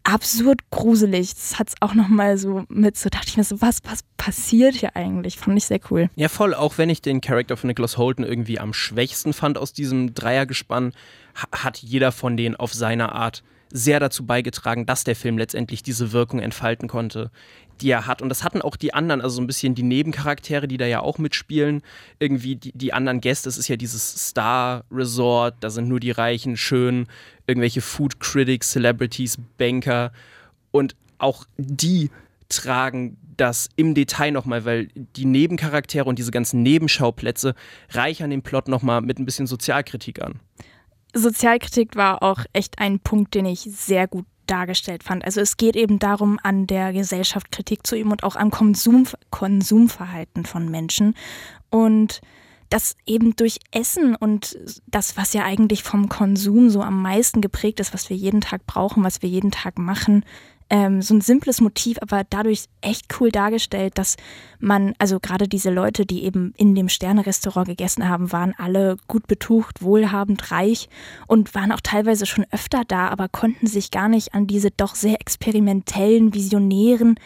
absurd 0.06 0.60
gruselig. 0.70 1.34
Das 1.34 1.58
hat 1.58 1.68
es 1.68 1.74
auch 1.80 1.94
nochmal 1.94 2.38
so 2.38 2.64
mit, 2.68 2.96
so 2.96 3.08
dachte 3.08 3.28
ich 3.28 3.36
mir 3.36 3.44
so, 3.44 3.60
was, 3.60 3.80
was 3.84 4.00
passiert 4.16 4.74
hier 4.74 4.94
eigentlich? 4.94 5.36
Fand 5.36 5.56
ich 5.56 5.64
sehr 5.64 5.80
cool. 5.90 6.10
Ja, 6.14 6.28
voll. 6.28 6.54
Auch 6.54 6.78
wenn 6.78 6.90
ich 6.90 7.02
den 7.02 7.20
Charakter 7.20 7.56
von 7.56 7.68
Nicholas 7.68 7.96
Holden 7.96 8.24
irgendwie 8.24 8.58
am 8.58 8.72
schwächsten 8.72 9.32
fand 9.32 9.58
aus 9.58 9.72
diesem 9.72 10.14
Dreiergespann, 10.14 10.92
hat 11.52 11.78
jeder 11.78 12.12
von 12.12 12.36
denen 12.36 12.56
auf 12.56 12.72
seine 12.72 13.12
Art 13.12 13.42
sehr 13.70 14.00
dazu 14.00 14.24
beigetragen, 14.24 14.86
dass 14.86 15.04
der 15.04 15.16
Film 15.16 15.38
letztendlich 15.38 15.82
diese 15.82 16.12
Wirkung 16.12 16.40
entfalten 16.40 16.88
konnte, 16.88 17.30
die 17.80 17.90
er 17.90 18.06
hat. 18.06 18.22
Und 18.22 18.28
das 18.28 18.44
hatten 18.44 18.62
auch 18.62 18.76
die 18.76 18.94
anderen, 18.94 19.20
also 19.20 19.36
so 19.36 19.42
ein 19.42 19.46
bisschen 19.46 19.74
die 19.74 19.82
Nebencharaktere, 19.82 20.68
die 20.68 20.76
da 20.76 20.86
ja 20.86 21.00
auch 21.00 21.18
mitspielen. 21.18 21.82
Irgendwie 22.18 22.56
die, 22.56 22.72
die 22.72 22.92
anderen 22.92 23.20
Gäste, 23.20 23.48
es 23.48 23.58
ist 23.58 23.68
ja 23.68 23.76
dieses 23.76 24.28
Star 24.28 24.84
Resort, 24.90 25.56
da 25.60 25.70
sind 25.70 25.88
nur 25.88 26.00
die 26.00 26.10
Reichen, 26.10 26.56
schön, 26.56 27.06
irgendwelche 27.46 27.80
Food 27.80 28.20
Critics, 28.20 28.70
Celebrities, 28.70 29.38
Banker. 29.58 30.12
Und 30.70 30.96
auch 31.18 31.44
die 31.56 32.10
tragen 32.48 33.16
das 33.36 33.68
im 33.76 33.94
Detail 33.94 34.30
nochmal, 34.30 34.64
weil 34.64 34.88
die 34.94 35.24
Nebencharaktere 35.24 36.08
und 36.08 36.18
diese 36.18 36.30
ganzen 36.30 36.62
Nebenschauplätze 36.62 37.54
reichern 37.90 38.30
den 38.30 38.42
Plot 38.42 38.68
nochmal 38.68 39.02
mit 39.02 39.18
ein 39.18 39.26
bisschen 39.26 39.46
Sozialkritik 39.46 40.22
an. 40.22 40.40
Sozialkritik 41.16 41.96
war 41.96 42.22
auch 42.22 42.40
echt 42.52 42.78
ein 42.78 43.00
Punkt, 43.00 43.34
den 43.34 43.46
ich 43.46 43.60
sehr 43.60 44.06
gut 44.06 44.26
dargestellt 44.46 45.02
fand. 45.02 45.24
Also 45.24 45.40
es 45.40 45.56
geht 45.56 45.76
eben 45.76 45.98
darum, 45.98 46.38
an 46.42 46.66
der 46.66 46.92
Gesellschaft 46.92 47.50
Kritik 47.50 47.86
zu 47.86 47.96
üben 47.96 48.12
und 48.12 48.22
auch 48.22 48.36
am 48.36 48.50
Konsum, 48.50 49.06
Konsumverhalten 49.30 50.44
von 50.44 50.70
Menschen. 50.70 51.14
Und 51.70 52.20
dass 52.68 52.96
eben 53.06 53.36
durch 53.36 53.60
Essen 53.70 54.16
und 54.16 54.58
das, 54.86 55.16
was 55.16 55.32
ja 55.32 55.44
eigentlich 55.44 55.82
vom 55.82 56.08
Konsum 56.08 56.68
so 56.68 56.82
am 56.82 57.00
meisten 57.00 57.40
geprägt 57.40 57.80
ist, 57.80 57.94
was 57.94 58.10
wir 58.10 58.16
jeden 58.16 58.40
Tag 58.40 58.66
brauchen, 58.66 59.04
was 59.04 59.22
wir 59.22 59.28
jeden 59.28 59.50
Tag 59.52 59.78
machen, 59.78 60.24
ähm, 60.68 61.00
so 61.00 61.14
ein 61.14 61.20
simples 61.20 61.60
Motiv, 61.60 61.98
aber 62.00 62.24
dadurch 62.28 62.64
echt 62.80 63.20
cool 63.20 63.30
dargestellt, 63.30 63.98
dass 63.98 64.16
man, 64.58 64.94
also 64.98 65.20
gerade 65.20 65.46
diese 65.48 65.70
Leute, 65.70 66.06
die 66.06 66.24
eben 66.24 66.52
in 66.56 66.74
dem 66.74 66.88
Sterne-Restaurant 66.88 67.68
gegessen 67.68 68.08
haben, 68.08 68.32
waren 68.32 68.54
alle 68.58 68.96
gut 69.06 69.26
betucht, 69.26 69.82
wohlhabend, 69.82 70.50
reich 70.50 70.88
und 71.26 71.54
waren 71.54 71.72
auch 71.72 71.80
teilweise 71.80 72.26
schon 72.26 72.46
öfter 72.50 72.82
da, 72.86 73.08
aber 73.08 73.28
konnten 73.28 73.66
sich 73.66 73.90
gar 73.90 74.08
nicht 74.08 74.34
an 74.34 74.46
diese 74.46 74.70
doch 74.70 74.94
sehr 74.94 75.20
experimentellen, 75.20 76.34
visionären, 76.34 77.18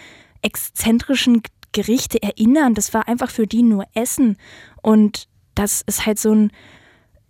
exzentrischen 0.42 1.42
Gerichte 1.72 2.22
erinnern. 2.22 2.74
Das 2.74 2.92
war 2.92 3.08
einfach 3.08 3.30
für 3.30 3.46
die 3.46 3.62
nur 3.62 3.84
Essen 3.94 4.36
und 4.82 5.28
das 5.54 5.82
ist 5.82 6.06
halt 6.06 6.18
so 6.18 6.34
ein 6.34 6.52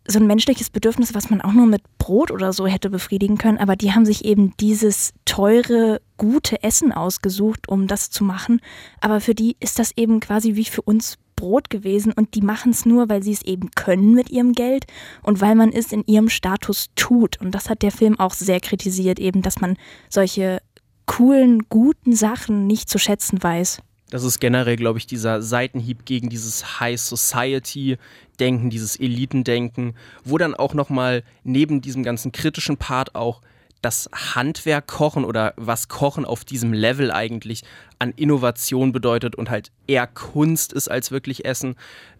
so 0.06 0.18
ein 0.18 0.26
menschliches 0.26 0.70
Bedürfnis, 0.70 1.14
was 1.14 1.30
man 1.30 1.40
auch 1.40 1.52
nur 1.52 1.66
mit 1.66 1.82
Brot 1.98 2.30
oder 2.30 2.52
so 2.52 2.66
hätte 2.66 2.90
befriedigen 2.90 3.38
können. 3.38 3.58
Aber 3.58 3.76
die 3.76 3.92
haben 3.92 4.06
sich 4.06 4.24
eben 4.24 4.54
dieses 4.58 5.12
teure, 5.24 6.00
gute 6.16 6.62
Essen 6.62 6.92
ausgesucht, 6.92 7.68
um 7.68 7.86
das 7.86 8.10
zu 8.10 8.24
machen. 8.24 8.60
Aber 9.00 9.20
für 9.20 9.34
die 9.34 9.56
ist 9.60 9.78
das 9.78 9.92
eben 9.96 10.20
quasi 10.20 10.56
wie 10.56 10.64
für 10.64 10.82
uns 10.82 11.18
Brot 11.36 11.70
gewesen 11.70 12.12
und 12.12 12.34
die 12.34 12.42
machen 12.42 12.70
es 12.70 12.84
nur, 12.84 13.08
weil 13.08 13.22
sie 13.22 13.32
es 13.32 13.42
eben 13.42 13.70
können 13.70 14.14
mit 14.14 14.30
ihrem 14.30 14.52
Geld 14.52 14.84
und 15.22 15.40
weil 15.40 15.54
man 15.54 15.72
es 15.72 15.90
in 15.90 16.04
ihrem 16.06 16.28
Status 16.28 16.88
tut. 16.96 17.40
Und 17.40 17.52
das 17.52 17.70
hat 17.70 17.82
der 17.82 17.92
Film 17.92 18.20
auch 18.20 18.34
sehr 18.34 18.60
kritisiert, 18.60 19.18
eben, 19.18 19.40
dass 19.40 19.60
man 19.60 19.76
solche 20.10 20.60
coolen, 21.06 21.68
guten 21.70 22.14
Sachen 22.14 22.66
nicht 22.66 22.90
zu 22.90 22.98
schätzen 22.98 23.42
weiß. 23.42 23.80
Das 24.10 24.24
ist 24.24 24.40
generell, 24.40 24.76
glaube 24.76 24.98
ich, 24.98 25.06
dieser 25.06 25.40
Seitenhieb 25.40 26.04
gegen 26.04 26.28
dieses 26.28 26.80
High 26.80 27.00
Society-Denken, 27.00 28.68
dieses 28.68 28.98
Elitendenken, 28.98 29.94
wo 30.24 30.36
dann 30.36 30.54
auch 30.54 30.74
nochmal 30.74 31.22
neben 31.44 31.80
diesem 31.80 32.02
ganzen 32.02 32.32
kritischen 32.32 32.76
Part 32.76 33.14
auch 33.14 33.40
das 33.82 34.10
Handwerk 34.12 34.86
Kochen 34.88 35.24
oder 35.24 35.54
was 35.56 35.88
Kochen 35.88 36.24
auf 36.24 36.44
diesem 36.44 36.72
Level 36.72 37.10
eigentlich 37.10 37.62
an 37.98 38.12
Innovation 38.14 38.92
bedeutet 38.92 39.36
und 39.36 39.48
halt 39.48 39.70
eher 39.86 40.06
Kunst 40.06 40.72
ist 40.72 40.90
als 40.90 41.10
wirklich 41.10 41.44
Essen, 41.44 41.76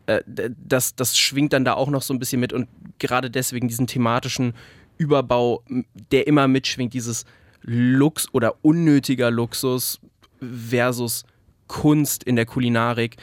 äh, 0.07 0.23
das, 0.57 0.95
das 0.95 1.19
schwingt 1.19 1.53
dann 1.53 1.65
da 1.65 1.75
auch 1.75 1.91
noch 1.91 2.03
so 2.03 2.15
ein 2.15 2.19
bisschen 2.19 2.41
mit 2.41 2.53
und 2.53 2.69
gerade 2.99 3.31
deswegen 3.31 3.69
diesen 3.69 3.87
thematischen 3.87 4.55
Überbau, 4.97 5.63
der 6.13 6.27
immer 6.27 6.49
mitschwingt, 6.49 6.95
dieses 6.95 7.25
Lux 7.63 8.29
oder 8.33 8.57
unnötiger 8.63 9.31
Luxus 9.31 10.01
versus 10.41 11.25
Kunst 11.71 12.25
in 12.25 12.35
der 12.35 12.47
Kulinarik. 12.47 13.17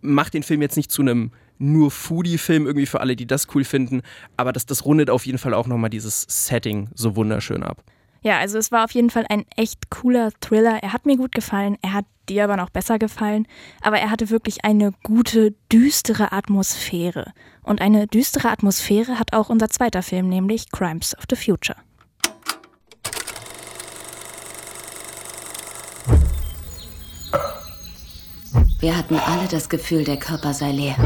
Macht 0.00 0.32
den 0.32 0.42
Film 0.42 0.62
jetzt 0.62 0.78
nicht 0.78 0.90
zu 0.90 1.02
einem 1.02 1.30
nur 1.58 1.90
Foodie-Film 1.90 2.66
irgendwie 2.66 2.86
für 2.86 3.00
alle, 3.00 3.16
die 3.16 3.26
das 3.26 3.46
cool 3.54 3.64
finden, 3.64 4.00
aber 4.38 4.52
das, 4.52 4.64
das 4.64 4.86
rundet 4.86 5.10
auf 5.10 5.26
jeden 5.26 5.38
Fall 5.38 5.52
auch 5.52 5.66
nochmal 5.66 5.90
dieses 5.90 6.26
Setting 6.26 6.88
so 6.94 7.16
wunderschön 7.16 7.62
ab. 7.62 7.84
Ja, 8.22 8.38
also 8.38 8.56
es 8.56 8.72
war 8.72 8.84
auf 8.84 8.92
jeden 8.92 9.10
Fall 9.10 9.26
ein 9.28 9.44
echt 9.56 9.90
cooler 9.90 10.30
Thriller. 10.40 10.82
Er 10.82 10.92
hat 10.94 11.04
mir 11.04 11.16
gut 11.16 11.32
gefallen, 11.32 11.76
er 11.82 11.92
hat 11.92 12.06
dir 12.28 12.44
aber 12.44 12.56
noch 12.56 12.70
besser 12.70 12.98
gefallen, 12.98 13.46
aber 13.82 13.98
er 13.98 14.10
hatte 14.10 14.30
wirklich 14.30 14.64
eine 14.64 14.92
gute, 15.02 15.54
düstere 15.70 16.32
Atmosphäre. 16.32 17.32
Und 17.62 17.82
eine 17.82 18.06
düstere 18.06 18.48
Atmosphäre 18.48 19.18
hat 19.18 19.34
auch 19.34 19.50
unser 19.50 19.68
zweiter 19.68 20.02
Film, 20.02 20.28
nämlich 20.28 20.70
Crimes 20.70 21.16
of 21.18 21.24
the 21.28 21.36
Future. 21.36 21.76
Wir 28.82 28.96
hatten 28.96 29.14
alle 29.14 29.46
das 29.46 29.68
Gefühl, 29.68 30.02
der 30.02 30.16
Körper 30.16 30.52
sei 30.52 30.72
leer. 30.72 30.96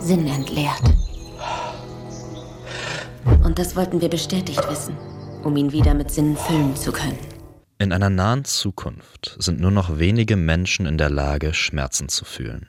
Sinn 0.00 0.26
entleert. 0.26 0.82
Und 3.44 3.60
das 3.60 3.76
wollten 3.76 4.00
wir 4.00 4.08
bestätigt 4.08 4.68
wissen, 4.68 4.96
um 5.44 5.56
ihn 5.56 5.70
wieder 5.70 5.94
mit 5.94 6.10
Sinnen 6.10 6.36
füllen 6.36 6.74
zu 6.74 6.90
können. 6.90 7.16
In 7.78 7.92
einer 7.92 8.10
nahen 8.10 8.44
Zukunft 8.44 9.36
sind 9.38 9.60
nur 9.60 9.70
noch 9.70 10.00
wenige 10.00 10.34
Menschen 10.34 10.84
in 10.84 10.98
der 10.98 11.10
Lage, 11.10 11.54
Schmerzen 11.54 12.08
zu 12.08 12.24
fühlen. 12.24 12.66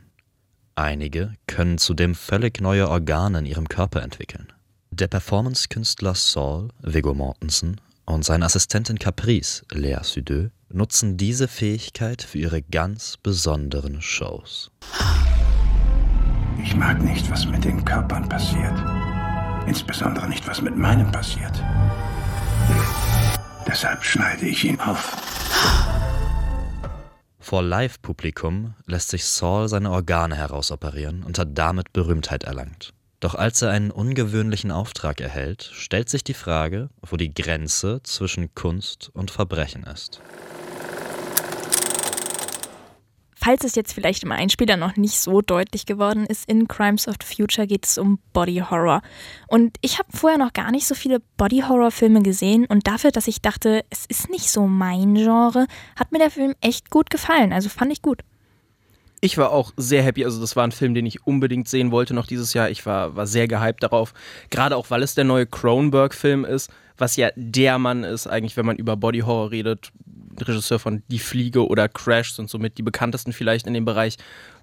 Einige 0.75 1.33
können 1.47 1.79
zudem 1.79 2.13
völlig 2.13 2.61
neue 2.61 2.89
Organe 2.89 3.39
in 3.39 3.47
ihrem 3.47 3.67
Körper 3.67 4.03
entwickeln. 4.03 4.53
Der 4.91 5.07
Performance-Künstler 5.07 6.13
Saul, 6.13 6.69
Viggo 6.83 7.15
Mortensen, 7.15 7.81
und 8.11 8.23
seine 8.23 8.45
Assistentin 8.45 8.99
Caprice, 8.99 9.63
Lea 9.71 9.97
Sudeux, 10.03 10.51
nutzen 10.69 11.17
diese 11.17 11.47
Fähigkeit 11.47 12.21
für 12.21 12.37
ihre 12.37 12.61
ganz 12.61 13.17
besonderen 13.17 14.01
Shows. 14.01 14.71
Ich 16.63 16.75
mag 16.75 17.01
nicht, 17.01 17.29
was 17.31 17.45
mit 17.47 17.63
den 17.63 17.83
Körpern 17.83 18.27
passiert. 18.29 18.73
Insbesondere 19.67 20.27
nicht, 20.27 20.47
was 20.47 20.61
mit 20.61 20.77
meinem 20.77 21.11
passiert. 21.11 21.63
Deshalb 23.67 24.03
schneide 24.03 24.45
ich 24.45 24.63
ihn 24.65 24.79
auf. 24.79 25.15
Vor 27.39 27.63
Live-Publikum 27.63 28.75
lässt 28.85 29.09
sich 29.09 29.25
Saul 29.25 29.67
seine 29.67 29.91
Organe 29.91 30.35
herausoperieren 30.35 31.23
und 31.23 31.39
hat 31.39 31.49
damit 31.57 31.91
Berühmtheit 31.93 32.43
erlangt. 32.43 32.93
Doch 33.21 33.35
als 33.35 33.61
er 33.61 33.69
einen 33.69 33.91
ungewöhnlichen 33.91 34.71
Auftrag 34.71 35.21
erhält, 35.21 35.69
stellt 35.73 36.09
sich 36.09 36.23
die 36.23 36.33
Frage, 36.33 36.89
wo 37.07 37.17
die 37.17 37.31
Grenze 37.31 38.01
zwischen 38.03 38.53
Kunst 38.55 39.11
und 39.13 39.29
Verbrechen 39.29 39.83
ist. 39.83 40.21
Falls 43.35 43.63
es 43.63 43.75
jetzt 43.75 43.93
vielleicht 43.93 44.23
im 44.23 44.31
Einspieler 44.31 44.75
noch 44.75 44.97
nicht 44.97 45.19
so 45.19 45.41
deutlich 45.41 45.85
geworden 45.85 46.25
ist, 46.25 46.49
in 46.49 46.67
Crimes 46.67 47.07
of 47.07 47.15
the 47.21 47.35
Future 47.35 47.67
geht 47.67 47.85
es 47.85 47.99
um 47.99 48.19
Body 48.33 48.63
Horror. 48.67 49.01
Und 49.47 49.77
ich 49.81 49.99
habe 49.99 50.09
vorher 50.15 50.39
noch 50.39 50.53
gar 50.53 50.71
nicht 50.71 50.87
so 50.87 50.95
viele 50.95 51.21
Body 51.37 51.63
Horror 51.67 51.91
Filme 51.91 52.23
gesehen 52.23 52.65
und 52.65 52.87
dafür, 52.87 53.11
dass 53.11 53.27
ich 53.27 53.41
dachte, 53.41 53.83
es 53.91 54.05
ist 54.07 54.29
nicht 54.29 54.49
so 54.49 54.67
mein 54.67 55.13
Genre, 55.13 55.67
hat 55.95 56.11
mir 56.11 56.19
der 56.19 56.31
Film 56.31 56.55
echt 56.61 56.89
gut 56.89 57.11
gefallen. 57.11 57.53
Also 57.53 57.69
fand 57.69 57.91
ich 57.91 58.01
gut. 58.01 58.21
Ich 59.23 59.37
war 59.37 59.51
auch 59.51 59.71
sehr 59.77 60.01
happy. 60.01 60.25
Also, 60.25 60.41
das 60.41 60.55
war 60.55 60.63
ein 60.63 60.71
Film, 60.71 60.95
den 60.95 61.05
ich 61.05 61.25
unbedingt 61.27 61.67
sehen 61.67 61.91
wollte 61.91 62.13
noch 62.15 62.25
dieses 62.25 62.53
Jahr. 62.53 62.69
Ich 62.69 62.85
war, 62.85 63.15
war 63.15 63.27
sehr 63.27 63.47
gehypt 63.47 63.83
darauf. 63.83 64.13
Gerade 64.49 64.75
auch, 64.75 64.89
weil 64.89 65.03
es 65.03 65.13
der 65.13 65.23
neue 65.23 65.45
Cronenberg-Film 65.45 66.43
ist, 66.43 66.71
was 66.97 67.15
ja 67.15 67.29
der 67.35 67.77
Mann 67.77 68.03
ist, 68.03 68.27
eigentlich, 68.27 68.57
wenn 68.57 68.65
man 68.65 68.77
über 68.77 68.97
Body 68.97 69.19
Horror 69.19 69.51
redet. 69.51 69.91
Regisseur 70.39 70.79
von 70.79 71.03
Die 71.09 71.19
Fliege 71.19 71.67
oder 71.67 71.87
Crash 71.87 72.33
sind 72.33 72.49
somit 72.49 72.77
die 72.77 72.83
bekanntesten 72.83 73.31
vielleicht 73.31 73.67
in 73.67 73.73
dem 73.73 73.85
Bereich. 73.85 74.17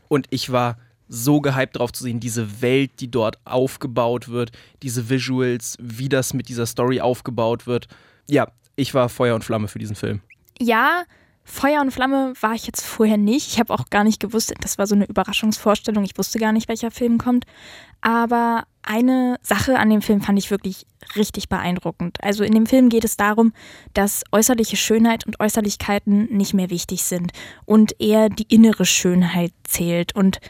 Und 0.08 0.26
ich 0.30 0.50
war 0.50 0.78
so 1.08 1.40
gehypt 1.40 1.76
darauf 1.76 1.92
zu 1.92 2.02
sehen, 2.02 2.20
diese 2.20 2.60
Welt, 2.60 3.00
die 3.00 3.10
dort 3.10 3.38
aufgebaut 3.44 4.28
wird, 4.28 4.50
diese 4.82 5.08
Visuals, 5.08 5.76
wie 5.80 6.08
das 6.08 6.34
mit 6.34 6.48
dieser 6.48 6.66
Story 6.66 7.00
aufgebaut 7.00 7.66
wird. 7.66 7.88
Ja, 8.26 8.50
ich 8.76 8.94
war 8.94 9.08
Feuer 9.08 9.34
und 9.34 9.44
Flamme 9.44 9.68
für 9.68 9.78
diesen 9.78 9.96
Film. 9.96 10.20
Ja, 10.60 11.04
Feuer 11.50 11.80
und 11.80 11.90
Flamme 11.90 12.34
war 12.40 12.54
ich 12.54 12.66
jetzt 12.66 12.84
vorher 12.84 13.16
nicht. 13.16 13.48
Ich 13.48 13.58
habe 13.58 13.72
auch 13.72 13.88
gar 13.88 14.04
nicht 14.04 14.20
gewusst, 14.20 14.52
das 14.60 14.76
war 14.76 14.86
so 14.86 14.94
eine 14.94 15.06
Überraschungsvorstellung. 15.06 16.04
Ich 16.04 16.16
wusste 16.18 16.38
gar 16.38 16.52
nicht, 16.52 16.68
welcher 16.68 16.90
Film 16.90 17.16
kommt. 17.16 17.46
Aber 18.02 18.64
eine 18.82 19.38
Sache 19.40 19.78
an 19.78 19.88
dem 19.88 20.02
Film 20.02 20.20
fand 20.20 20.38
ich 20.38 20.50
wirklich 20.50 20.86
richtig 21.16 21.48
beeindruckend. 21.48 22.22
Also 22.22 22.44
in 22.44 22.52
dem 22.52 22.66
Film 22.66 22.90
geht 22.90 23.04
es 23.04 23.16
darum, 23.16 23.54
dass 23.94 24.24
äußerliche 24.30 24.76
Schönheit 24.76 25.26
und 25.26 25.40
Äußerlichkeiten 25.40 26.26
nicht 26.26 26.52
mehr 26.52 26.68
wichtig 26.68 27.02
sind 27.02 27.32
und 27.64 27.98
eher 27.98 28.28
die 28.28 28.54
innere 28.54 28.84
Schönheit 28.84 29.52
zählt. 29.64 30.14
Und 30.14 30.40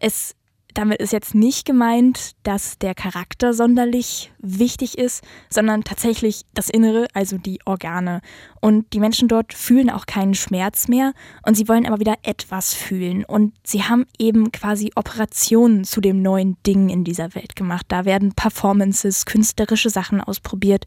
es 0.00 0.34
damit 0.76 1.00
ist 1.00 1.12
jetzt 1.12 1.34
nicht 1.34 1.64
gemeint, 1.64 2.32
dass 2.42 2.78
der 2.78 2.94
Charakter 2.94 3.54
sonderlich 3.54 4.30
wichtig 4.38 4.98
ist, 4.98 5.24
sondern 5.48 5.84
tatsächlich 5.84 6.44
das 6.52 6.68
Innere, 6.68 7.06
also 7.14 7.38
die 7.38 7.60
Organe. 7.64 8.20
Und 8.60 8.92
die 8.92 9.00
Menschen 9.00 9.26
dort 9.26 9.54
fühlen 9.54 9.88
auch 9.88 10.06
keinen 10.06 10.34
Schmerz 10.34 10.88
mehr 10.88 11.12
und 11.46 11.56
sie 11.56 11.68
wollen 11.68 11.86
aber 11.86 12.00
wieder 12.00 12.16
etwas 12.22 12.74
fühlen. 12.74 13.24
Und 13.24 13.54
sie 13.64 13.84
haben 13.84 14.04
eben 14.18 14.52
quasi 14.52 14.92
Operationen 14.96 15.84
zu 15.84 16.00
dem 16.00 16.20
neuen 16.20 16.56
Ding 16.66 16.90
in 16.90 17.04
dieser 17.04 17.34
Welt 17.34 17.56
gemacht. 17.56 17.86
Da 17.88 18.04
werden 18.04 18.34
Performances, 18.34 19.24
künstlerische 19.24 19.88
Sachen 19.88 20.20
ausprobiert 20.20 20.84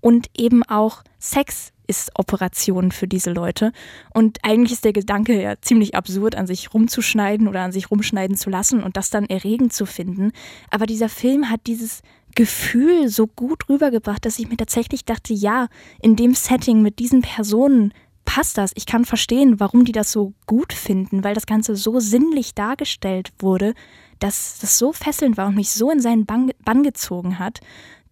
und 0.00 0.28
eben 0.36 0.62
auch 0.64 1.02
Sex 1.20 1.72
ist 1.86 2.12
Operation 2.14 2.92
für 2.92 3.06
diese 3.06 3.30
Leute. 3.30 3.72
Und 4.14 4.38
eigentlich 4.42 4.72
ist 4.72 4.84
der 4.84 4.92
Gedanke 4.92 5.40
ja 5.40 5.54
ziemlich 5.60 5.94
absurd, 5.94 6.34
an 6.34 6.46
sich 6.46 6.72
rumzuschneiden 6.72 7.46
oder 7.48 7.62
an 7.62 7.72
sich 7.72 7.90
rumschneiden 7.90 8.36
zu 8.36 8.48
lassen 8.48 8.82
und 8.82 8.96
das 8.96 9.10
dann 9.10 9.26
erregend 9.26 9.72
zu 9.72 9.86
finden. 9.86 10.32
Aber 10.70 10.86
dieser 10.86 11.08
Film 11.08 11.50
hat 11.50 11.66
dieses 11.66 12.02
Gefühl 12.34 13.08
so 13.08 13.26
gut 13.26 13.68
rübergebracht, 13.68 14.24
dass 14.24 14.38
ich 14.38 14.48
mir 14.48 14.56
tatsächlich 14.56 15.04
dachte, 15.04 15.34
ja, 15.34 15.68
in 16.00 16.16
dem 16.16 16.34
Setting 16.34 16.80
mit 16.80 17.00
diesen 17.00 17.22
Personen 17.22 17.92
passt 18.24 18.58
das. 18.58 18.70
Ich 18.76 18.86
kann 18.86 19.04
verstehen, 19.04 19.58
warum 19.58 19.84
die 19.84 19.92
das 19.92 20.12
so 20.12 20.32
gut 20.46 20.72
finden, 20.72 21.24
weil 21.24 21.34
das 21.34 21.46
Ganze 21.46 21.74
so 21.74 21.98
sinnlich 21.98 22.54
dargestellt 22.54 23.32
wurde, 23.40 23.74
dass 24.20 24.58
das 24.60 24.78
so 24.78 24.92
fesselnd 24.92 25.36
war 25.36 25.48
und 25.48 25.56
mich 25.56 25.70
so 25.70 25.90
in 25.90 26.00
seinen 26.00 26.26
Bann, 26.26 26.52
Bann 26.64 26.84
gezogen 26.84 27.40
hat, 27.40 27.60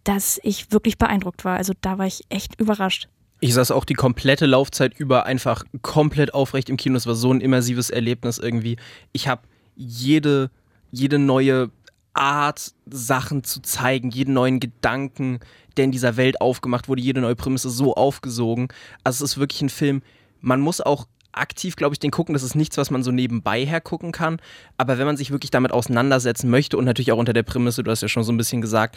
dass 0.09 0.41
ich 0.43 0.73
wirklich 0.73 0.97
beeindruckt 0.97 1.45
war. 1.45 1.59
Also 1.59 1.75
da 1.83 1.99
war 1.99 2.07
ich 2.07 2.25
echt 2.31 2.59
überrascht. 2.59 3.09
Ich 3.41 3.53
saß 3.53 3.71
auch 3.71 3.85
die 3.85 3.95
komplette 3.95 4.47
Laufzeit 4.47 4.99
über 4.99 5.27
einfach 5.27 5.65
komplett 5.83 6.33
aufrecht 6.33 6.71
im 6.71 6.79
Kino. 6.79 6.97
Es 6.97 7.07
war 7.07 7.15
so 7.15 7.31
ein 7.33 7.41
immersives 7.41 7.91
Erlebnis 7.91 8.39
irgendwie. 8.39 8.79
Ich 9.13 9.29
habe 9.29 9.43
jede 9.77 10.51
jede 10.91 11.19
neue 11.19 11.71
Art, 12.15 12.73
Sachen 12.87 13.45
zu 13.45 13.61
zeigen, 13.61 14.11
jeden 14.11 14.35
neuen 14.35 14.61
Gedanken, 14.61 15.41
der 15.77 15.85
in 15.85 15.93
dieser 15.93 16.17
Welt 16.17 16.41
aufgemacht 16.41 16.89
wurde, 16.89 17.03
jede 17.03 17.21
neue 17.21 17.37
Prämisse 17.37 17.71
so 17.71 17.95
aufgesogen. 17.95 18.69
Also 19.05 19.25
es 19.25 19.33
ist 19.33 19.39
wirklich 19.39 19.63
ein 19.63 19.69
Film, 19.69 20.03
man 20.41 20.61
muss 20.61 20.81
auch 20.81 21.07
aktiv, 21.33 21.77
glaube 21.77 21.95
ich, 21.95 21.99
den 21.99 22.11
gucken. 22.11 22.33
Das 22.33 22.43
ist 22.43 22.55
nichts, 22.55 22.77
was 22.77 22.91
man 22.91 23.03
so 23.03 23.11
nebenbei 23.11 23.65
hergucken 23.65 24.13
kann. 24.13 24.41
Aber 24.77 24.99
wenn 24.99 25.07
man 25.07 25.17
sich 25.17 25.31
wirklich 25.31 25.51
damit 25.51 25.73
auseinandersetzen 25.73 26.51
möchte 26.51 26.77
und 26.77 26.85
natürlich 26.85 27.13
auch 27.13 27.19
unter 27.19 27.33
der 27.33 27.43
Prämisse, 27.43 27.83
du 27.83 27.91
hast 27.91 28.03
ja 28.03 28.09
schon 28.09 28.25
so 28.25 28.33
ein 28.33 28.37
bisschen 28.37 28.61
gesagt, 28.61 28.97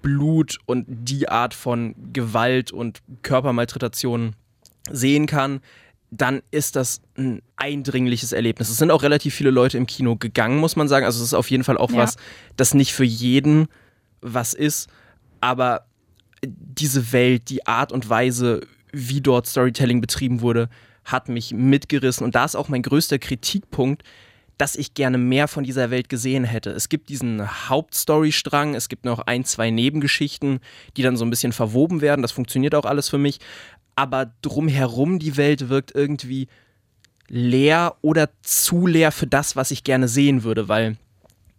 Blut 0.00 0.58
und 0.66 0.86
die 0.88 1.28
Art 1.28 1.54
von 1.54 1.94
Gewalt 2.12 2.72
und 2.72 3.00
Körpermalträtation 3.22 4.34
sehen 4.90 5.26
kann, 5.26 5.60
dann 6.10 6.42
ist 6.50 6.76
das 6.76 7.00
ein 7.16 7.40
eindringliches 7.56 8.32
Erlebnis. 8.32 8.68
Es 8.68 8.76
sind 8.76 8.90
auch 8.90 9.02
relativ 9.02 9.34
viele 9.34 9.50
Leute 9.50 9.78
im 9.78 9.86
Kino 9.86 10.16
gegangen, 10.16 10.58
muss 10.58 10.76
man 10.76 10.86
sagen. 10.86 11.06
Also 11.06 11.20
es 11.20 11.28
ist 11.28 11.34
auf 11.34 11.50
jeden 11.50 11.64
Fall 11.64 11.78
auch 11.78 11.90
ja. 11.90 11.98
was, 11.98 12.16
das 12.56 12.74
nicht 12.74 12.92
für 12.92 13.04
jeden 13.04 13.68
was 14.20 14.52
ist. 14.52 14.90
Aber 15.40 15.86
diese 16.44 17.12
Welt, 17.12 17.48
die 17.48 17.66
Art 17.66 17.92
und 17.92 18.08
Weise, 18.10 18.60
wie 18.92 19.22
dort 19.22 19.46
Storytelling 19.46 20.00
betrieben 20.00 20.42
wurde, 20.42 20.68
hat 21.04 21.28
mich 21.28 21.52
mitgerissen. 21.52 22.24
Und 22.24 22.34
da 22.34 22.44
ist 22.44 22.56
auch 22.56 22.68
mein 22.68 22.82
größter 22.82 23.18
Kritikpunkt, 23.18 24.02
dass 24.58 24.76
ich 24.76 24.94
gerne 24.94 25.18
mehr 25.18 25.48
von 25.48 25.64
dieser 25.64 25.90
Welt 25.90 26.08
gesehen 26.08 26.44
hätte. 26.44 26.70
Es 26.70 26.88
gibt 26.88 27.08
diesen 27.08 27.68
Hauptstorystrang, 27.68 28.74
es 28.74 28.88
gibt 28.88 29.04
noch 29.04 29.20
ein, 29.20 29.44
zwei 29.44 29.70
Nebengeschichten, 29.70 30.60
die 30.96 31.02
dann 31.02 31.16
so 31.16 31.24
ein 31.24 31.30
bisschen 31.30 31.52
verwoben 31.52 32.00
werden. 32.00 32.22
Das 32.22 32.32
funktioniert 32.32 32.74
auch 32.74 32.84
alles 32.84 33.08
für 33.08 33.18
mich. 33.18 33.40
Aber 33.96 34.32
drumherum 34.42 35.18
die 35.18 35.36
Welt 35.36 35.68
wirkt 35.68 35.94
irgendwie 35.94 36.48
leer 37.28 37.96
oder 38.02 38.30
zu 38.42 38.86
leer 38.86 39.10
für 39.10 39.26
das, 39.26 39.56
was 39.56 39.70
ich 39.70 39.84
gerne 39.84 40.06
sehen 40.06 40.44
würde, 40.44 40.68
weil 40.68 40.96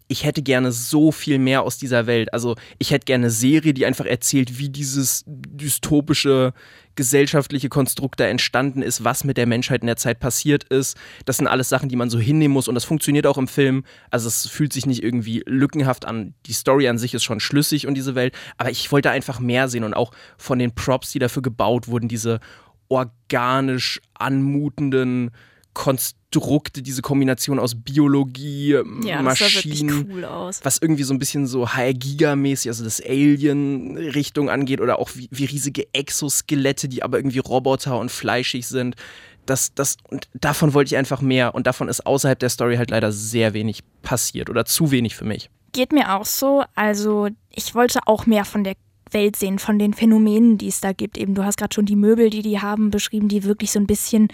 ich 0.08 0.24
hätte 0.24 0.42
gerne 0.42 0.70
so 0.70 1.12
viel 1.12 1.38
mehr 1.38 1.62
aus 1.62 1.78
dieser 1.78 2.06
Welt. 2.06 2.32
Also 2.32 2.56
ich 2.78 2.90
hätte 2.90 3.06
gerne 3.06 3.24
eine 3.24 3.30
Serie, 3.30 3.74
die 3.74 3.86
einfach 3.86 4.04
erzählt, 4.04 4.58
wie 4.58 4.68
dieses 4.68 5.24
dystopische 5.26 6.52
gesellschaftliche 6.96 7.68
Konstrukt 7.68 8.20
da 8.20 8.26
entstanden 8.26 8.82
ist, 8.82 9.04
was 9.04 9.24
mit 9.24 9.36
der 9.36 9.46
Menschheit 9.46 9.82
in 9.82 9.86
der 9.86 9.96
Zeit 9.96 10.20
passiert 10.20 10.64
ist. 10.64 10.96
Das 11.24 11.36
sind 11.36 11.46
alles 11.46 11.68
Sachen, 11.68 11.88
die 11.88 11.96
man 11.96 12.10
so 12.10 12.18
hinnehmen 12.18 12.54
muss 12.54 12.68
und 12.68 12.74
das 12.74 12.84
funktioniert 12.84 13.26
auch 13.26 13.38
im 13.38 13.48
Film. 13.48 13.84
Also 14.10 14.28
es 14.28 14.46
fühlt 14.48 14.72
sich 14.72 14.86
nicht 14.86 15.02
irgendwie 15.02 15.42
lückenhaft 15.46 16.04
an. 16.04 16.34
Die 16.46 16.52
Story 16.52 16.88
an 16.88 16.98
sich 16.98 17.14
ist 17.14 17.24
schon 17.24 17.40
schlüssig 17.40 17.86
und 17.86 17.94
diese 17.94 18.14
Welt, 18.14 18.34
aber 18.56 18.70
ich 18.70 18.90
wollte 18.92 19.10
einfach 19.10 19.40
mehr 19.40 19.68
sehen 19.68 19.84
und 19.84 19.94
auch 19.94 20.12
von 20.36 20.58
den 20.58 20.74
Props, 20.74 21.12
die 21.12 21.18
dafür 21.18 21.42
gebaut 21.42 21.88
wurden, 21.88 22.08
diese 22.08 22.40
organisch 22.88 24.00
anmutenden 24.14 25.30
Konstrukte, 25.74 26.23
diese 26.40 27.02
Kombination 27.02 27.58
aus 27.58 27.74
Biologie, 27.74 28.78
ja, 29.04 29.22
Maschinen, 29.22 30.10
cool 30.10 30.24
was 30.62 30.78
irgendwie 30.80 31.02
so 31.02 31.14
ein 31.14 31.18
bisschen 31.18 31.46
so 31.46 31.68
HR-Giga-mäßig, 31.68 32.68
also 32.68 32.84
das 32.84 33.00
Alien-Richtung 33.00 34.50
angeht 34.50 34.80
oder 34.80 34.98
auch 34.98 35.10
wie, 35.14 35.28
wie, 35.30 35.44
riesige 35.44 35.86
Exoskelette, 35.92 36.88
die 36.88 37.02
aber 37.02 37.18
irgendwie 37.18 37.38
Roboter 37.38 37.98
und 37.98 38.10
fleischig 38.10 38.66
sind. 38.66 38.96
Das, 39.46 39.74
das, 39.74 39.98
und 40.08 40.28
davon 40.34 40.72
wollte 40.72 40.94
ich 40.94 40.96
einfach 40.96 41.20
mehr 41.20 41.54
und 41.54 41.66
davon 41.66 41.88
ist 41.88 42.06
außerhalb 42.06 42.38
der 42.38 42.48
Story 42.48 42.76
halt 42.76 42.90
leider 42.90 43.12
sehr 43.12 43.52
wenig 43.52 43.82
passiert 44.02 44.48
oder 44.48 44.64
zu 44.64 44.90
wenig 44.90 45.14
für 45.14 45.24
mich. 45.24 45.50
Geht 45.72 45.92
mir 45.92 46.14
auch 46.14 46.24
so. 46.24 46.64
Also 46.74 47.28
ich 47.50 47.74
wollte 47.74 48.00
auch 48.06 48.26
mehr 48.26 48.44
von 48.44 48.64
der 48.64 48.74
Welt 49.10 49.36
sehen, 49.36 49.58
von 49.58 49.78
den 49.78 49.94
Phänomenen, 49.94 50.58
die 50.58 50.68
es 50.68 50.80
da 50.80 50.92
gibt. 50.92 51.18
Eben, 51.18 51.34
du 51.34 51.44
hast 51.44 51.56
gerade 51.56 51.74
schon 51.74 51.86
die 51.86 51.96
Möbel, 51.96 52.30
die 52.30 52.42
die 52.42 52.60
haben, 52.60 52.90
beschrieben, 52.90 53.28
die 53.28 53.44
wirklich 53.44 53.70
so 53.70 53.78
ein 53.78 53.86
bisschen 53.86 54.28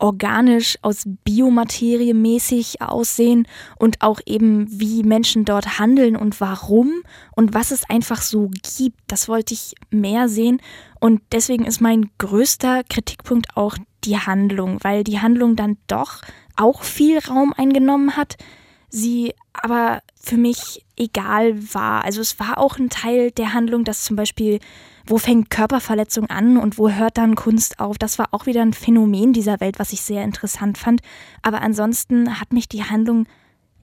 organisch 0.00 0.78
aus 0.82 1.04
Biomaterie 1.24 2.14
mäßig 2.14 2.82
aussehen 2.82 3.46
und 3.78 4.00
auch 4.00 4.20
eben, 4.26 4.66
wie 4.68 5.02
Menschen 5.02 5.44
dort 5.44 5.78
handeln 5.78 6.16
und 6.16 6.40
warum 6.40 7.02
und 7.36 7.54
was 7.54 7.70
es 7.70 7.88
einfach 7.88 8.22
so 8.22 8.50
gibt. 8.76 8.98
Das 9.06 9.28
wollte 9.28 9.54
ich 9.54 9.74
mehr 9.90 10.28
sehen 10.28 10.60
und 11.00 11.20
deswegen 11.32 11.64
ist 11.64 11.80
mein 11.80 12.10
größter 12.18 12.82
Kritikpunkt 12.88 13.56
auch 13.56 13.76
die 14.04 14.18
Handlung, 14.18 14.78
weil 14.82 15.04
die 15.04 15.20
Handlung 15.20 15.56
dann 15.56 15.76
doch 15.86 16.22
auch 16.56 16.82
viel 16.82 17.18
Raum 17.18 17.52
eingenommen 17.56 18.16
hat, 18.16 18.36
sie 18.90 19.34
aber 19.52 20.02
für 20.20 20.36
mich 20.36 20.84
egal 20.96 21.74
war. 21.74 22.04
Also 22.04 22.20
es 22.20 22.38
war 22.38 22.58
auch 22.58 22.78
ein 22.78 22.90
Teil 22.90 23.30
der 23.30 23.54
Handlung, 23.54 23.84
dass 23.84 24.04
zum 24.04 24.16
Beispiel 24.16 24.60
wo 25.06 25.18
fängt 25.18 25.50
Körperverletzung 25.50 26.26
an 26.30 26.56
und 26.56 26.78
wo 26.78 26.88
hört 26.88 27.18
dann 27.18 27.34
Kunst 27.34 27.80
auf? 27.80 27.98
Das 27.98 28.18
war 28.18 28.28
auch 28.30 28.46
wieder 28.46 28.62
ein 28.62 28.72
Phänomen 28.72 29.32
dieser 29.32 29.58
Welt, 29.58 29.78
was 29.78 29.92
ich 29.92 30.02
sehr 30.02 30.22
interessant 30.22 30.78
fand. 30.78 31.00
Aber 31.42 31.62
ansonsten 31.62 32.38
hat 32.38 32.52
mich 32.52 32.68
die 32.68 32.84
Handlung 32.84 33.26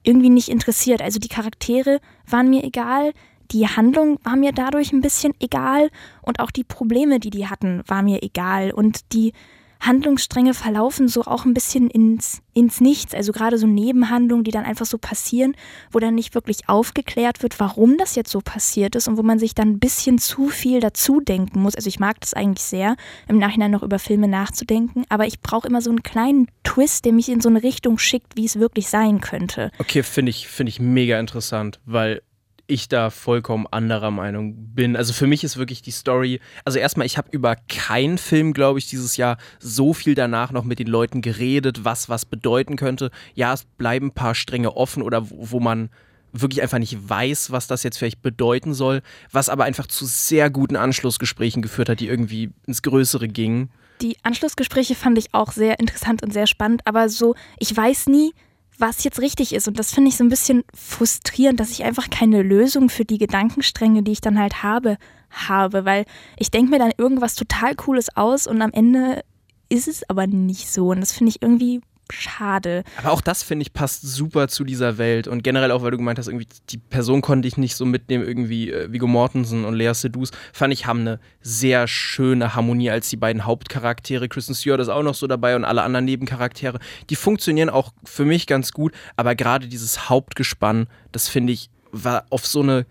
irgendwie 0.04 0.30
nicht 0.30 0.48
interessiert. 0.48 1.02
Also 1.02 1.18
die 1.18 1.28
Charaktere 1.28 2.00
waren 2.26 2.48
mir 2.48 2.64
egal, 2.64 3.12
die 3.50 3.66
Handlung 3.66 4.18
war 4.24 4.36
mir 4.36 4.52
dadurch 4.52 4.92
ein 4.92 5.00
bisschen 5.00 5.34
egal 5.40 5.90
und 6.22 6.40
auch 6.40 6.50
die 6.50 6.64
Probleme, 6.64 7.18
die 7.20 7.30
die 7.30 7.46
hatten, 7.46 7.82
war 7.86 8.02
mir 8.02 8.22
egal. 8.22 8.70
Und 8.70 9.12
die 9.12 9.32
Handlungsstränge 9.80 10.54
verlaufen 10.54 11.08
so 11.08 11.22
auch 11.22 11.44
ein 11.44 11.54
bisschen 11.54 11.88
ins, 11.88 12.42
ins 12.52 12.80
Nichts. 12.80 13.14
Also 13.14 13.32
gerade 13.32 13.58
so 13.58 13.66
Nebenhandlungen, 13.66 14.44
die 14.44 14.50
dann 14.50 14.64
einfach 14.64 14.86
so 14.86 14.98
passieren, 14.98 15.54
wo 15.92 15.98
dann 15.98 16.14
nicht 16.14 16.34
wirklich 16.34 16.68
aufgeklärt 16.68 17.42
wird, 17.42 17.60
warum 17.60 17.96
das 17.96 18.14
jetzt 18.14 18.30
so 18.30 18.40
passiert 18.40 18.94
ist 18.96 19.08
und 19.08 19.16
wo 19.16 19.22
man 19.22 19.38
sich 19.38 19.54
dann 19.54 19.70
ein 19.70 19.78
bisschen 19.78 20.18
zu 20.18 20.48
viel 20.48 20.80
dazu 20.80 21.20
denken 21.20 21.60
muss. 21.60 21.76
Also 21.76 21.88
ich 21.88 22.00
mag 22.00 22.20
das 22.20 22.34
eigentlich 22.34 22.64
sehr, 22.64 22.96
im 23.28 23.38
Nachhinein 23.38 23.70
noch 23.70 23.82
über 23.82 23.98
Filme 23.98 24.28
nachzudenken, 24.28 25.04
aber 25.08 25.26
ich 25.26 25.40
brauche 25.40 25.68
immer 25.68 25.80
so 25.80 25.90
einen 25.90 26.02
kleinen 26.02 26.48
Twist, 26.64 27.04
der 27.04 27.12
mich 27.12 27.28
in 27.28 27.40
so 27.40 27.48
eine 27.48 27.62
Richtung 27.62 27.98
schickt, 27.98 28.36
wie 28.36 28.44
es 28.44 28.58
wirklich 28.58 28.88
sein 28.88 29.20
könnte. 29.20 29.70
Okay, 29.78 30.02
finde 30.02 30.30
ich, 30.30 30.48
find 30.48 30.68
ich 30.68 30.80
mega 30.80 31.18
interessant, 31.18 31.80
weil 31.86 32.22
ich 32.68 32.88
da 32.88 33.10
vollkommen 33.10 33.66
anderer 33.66 34.10
Meinung 34.10 34.54
bin. 34.74 34.94
Also 34.94 35.12
für 35.12 35.26
mich 35.26 35.42
ist 35.42 35.56
wirklich 35.56 35.82
die 35.82 35.90
Story, 35.90 36.40
also 36.64 36.78
erstmal, 36.78 37.06
ich 37.06 37.18
habe 37.18 37.28
über 37.32 37.56
keinen 37.56 38.18
Film, 38.18 38.52
glaube 38.52 38.78
ich, 38.78 38.86
dieses 38.86 39.16
Jahr 39.16 39.38
so 39.58 39.94
viel 39.94 40.14
danach 40.14 40.52
noch 40.52 40.64
mit 40.64 40.78
den 40.78 40.86
Leuten 40.86 41.22
geredet, 41.22 41.84
was 41.84 42.08
was 42.08 42.26
bedeuten 42.26 42.76
könnte. 42.76 43.10
Ja, 43.34 43.54
es 43.54 43.64
bleiben 43.64 44.08
ein 44.08 44.14
paar 44.14 44.34
Stränge 44.34 44.76
offen 44.76 45.02
oder 45.02 45.30
wo, 45.30 45.50
wo 45.50 45.60
man 45.60 45.88
wirklich 46.32 46.62
einfach 46.62 46.78
nicht 46.78 47.08
weiß, 47.08 47.50
was 47.50 47.66
das 47.66 47.82
jetzt 47.82 47.96
vielleicht 47.96 48.20
bedeuten 48.20 48.74
soll, 48.74 49.00
was 49.32 49.48
aber 49.48 49.64
einfach 49.64 49.86
zu 49.86 50.04
sehr 50.04 50.50
guten 50.50 50.76
Anschlussgesprächen 50.76 51.62
geführt 51.62 51.88
hat, 51.88 52.00
die 52.00 52.08
irgendwie 52.08 52.50
ins 52.66 52.82
Größere 52.82 53.28
gingen. 53.28 53.70
Die 54.02 54.16
Anschlussgespräche 54.22 54.94
fand 54.94 55.18
ich 55.18 55.32
auch 55.32 55.52
sehr 55.52 55.80
interessant 55.80 56.22
und 56.22 56.32
sehr 56.32 56.46
spannend, 56.46 56.82
aber 56.84 57.08
so, 57.08 57.34
ich 57.58 57.74
weiß 57.74 58.06
nie, 58.08 58.32
was 58.78 59.04
jetzt 59.04 59.20
richtig 59.20 59.54
ist. 59.54 59.68
Und 59.68 59.78
das 59.78 59.92
finde 59.92 60.08
ich 60.08 60.16
so 60.16 60.24
ein 60.24 60.28
bisschen 60.28 60.64
frustrierend, 60.74 61.60
dass 61.60 61.70
ich 61.70 61.84
einfach 61.84 62.10
keine 62.10 62.42
Lösung 62.42 62.88
für 62.88 63.04
die 63.04 63.18
Gedankenstränge, 63.18 64.02
die 64.02 64.12
ich 64.12 64.20
dann 64.20 64.38
halt 64.38 64.62
habe, 64.62 64.96
habe. 65.30 65.84
Weil 65.84 66.04
ich 66.38 66.50
denke 66.50 66.70
mir 66.70 66.78
dann 66.78 66.92
irgendwas 66.96 67.34
total 67.34 67.74
Cooles 67.74 68.16
aus 68.16 68.46
und 68.46 68.62
am 68.62 68.72
Ende 68.72 69.22
ist 69.68 69.88
es 69.88 70.08
aber 70.08 70.26
nicht 70.26 70.70
so. 70.70 70.90
Und 70.90 71.00
das 71.00 71.12
finde 71.12 71.30
ich 71.30 71.42
irgendwie 71.42 71.80
schade. 72.12 72.84
Aber 72.96 73.12
auch 73.12 73.20
das, 73.20 73.42
finde 73.42 73.62
ich, 73.62 73.72
passt 73.72 74.02
super 74.02 74.48
zu 74.48 74.64
dieser 74.64 74.98
Welt. 74.98 75.28
Und 75.28 75.42
generell 75.42 75.70
auch, 75.70 75.82
weil 75.82 75.90
du 75.90 75.96
gemeint 75.96 76.18
hast, 76.18 76.28
irgendwie 76.28 76.48
die 76.70 76.78
Person 76.78 77.20
konnte 77.20 77.48
ich 77.48 77.56
nicht 77.56 77.76
so 77.76 77.84
mitnehmen, 77.84 78.24
irgendwie 78.26 78.70
äh, 78.70 78.92
Viggo 78.92 79.06
Mortensen 79.06 79.64
und 79.64 79.74
Lea 79.74 79.92
Sedus, 79.94 80.30
fand 80.52 80.72
ich, 80.72 80.86
haben 80.86 81.00
eine 81.00 81.20
sehr 81.40 81.88
schöne 81.88 82.54
Harmonie 82.54 82.90
als 82.90 83.08
die 83.08 83.16
beiden 83.16 83.44
Hauptcharaktere. 83.44 84.28
Kristen 84.28 84.54
Stewart 84.54 84.80
ist 84.80 84.88
auch 84.88 85.02
noch 85.02 85.14
so 85.14 85.26
dabei 85.26 85.56
und 85.56 85.64
alle 85.64 85.82
anderen 85.82 86.04
Nebencharaktere. 86.04 86.78
Die 87.10 87.16
funktionieren 87.16 87.70
auch 87.70 87.92
für 88.04 88.24
mich 88.24 88.46
ganz 88.46 88.72
gut, 88.72 88.92
aber 89.16 89.34
gerade 89.34 89.68
dieses 89.68 90.08
Hauptgespann, 90.08 90.86
das 91.12 91.28
finde 91.28 91.52
ich, 91.52 91.70
war 91.92 92.26
auf 92.30 92.46
so 92.46 92.60
eine 92.60 92.86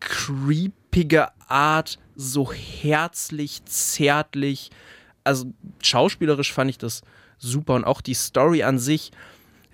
creepige 0.00 1.28
Art 1.48 1.98
so 2.16 2.52
herzlich, 2.52 3.64
zärtlich. 3.64 4.70
Also 5.24 5.52
schauspielerisch 5.82 6.52
fand 6.52 6.70
ich 6.70 6.78
das 6.78 7.02
super. 7.40 7.74
Und 7.74 7.84
auch 7.84 8.00
die 8.00 8.14
Story 8.14 8.62
an 8.62 8.78
sich, 8.78 9.10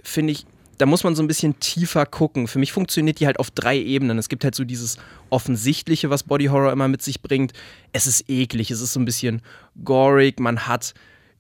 finde 0.03 0.33
ich, 0.33 0.47
da 0.79 0.87
muss 0.87 1.05
man 1.05 1.15
so 1.15 1.23
ein 1.23 1.29
bisschen 1.29 1.59
tiefer 1.59 2.07
gucken. 2.07 2.49
Für 2.49 2.59
mich 2.59 2.73
funktioniert 2.73 3.21
die 3.21 3.27
halt 3.27 3.39
auf 3.39 3.51
drei 3.51 3.79
Ebenen. 3.79 4.19
Es 4.19 4.29
gibt 4.29 4.45
halt 4.45 4.55
so 4.55 4.65
dieses 4.65 4.99
Offensichtliche, 5.31 6.11
was 6.11 6.23
Body 6.23 6.47
Horror 6.47 6.73
immer 6.73 6.89
mit 6.89 7.03
sich 7.03 7.23
bringt. 7.23 7.53
Es 7.93 8.07
ist 8.07 8.29
eklig, 8.29 8.71
es 8.71 8.81
ist 8.81 8.93
so 8.93 9.01
ein 9.01 9.05
bisschen 9.05 9.43
gorig, 9.85 10.39
man 10.39 10.67
hat 10.67 10.95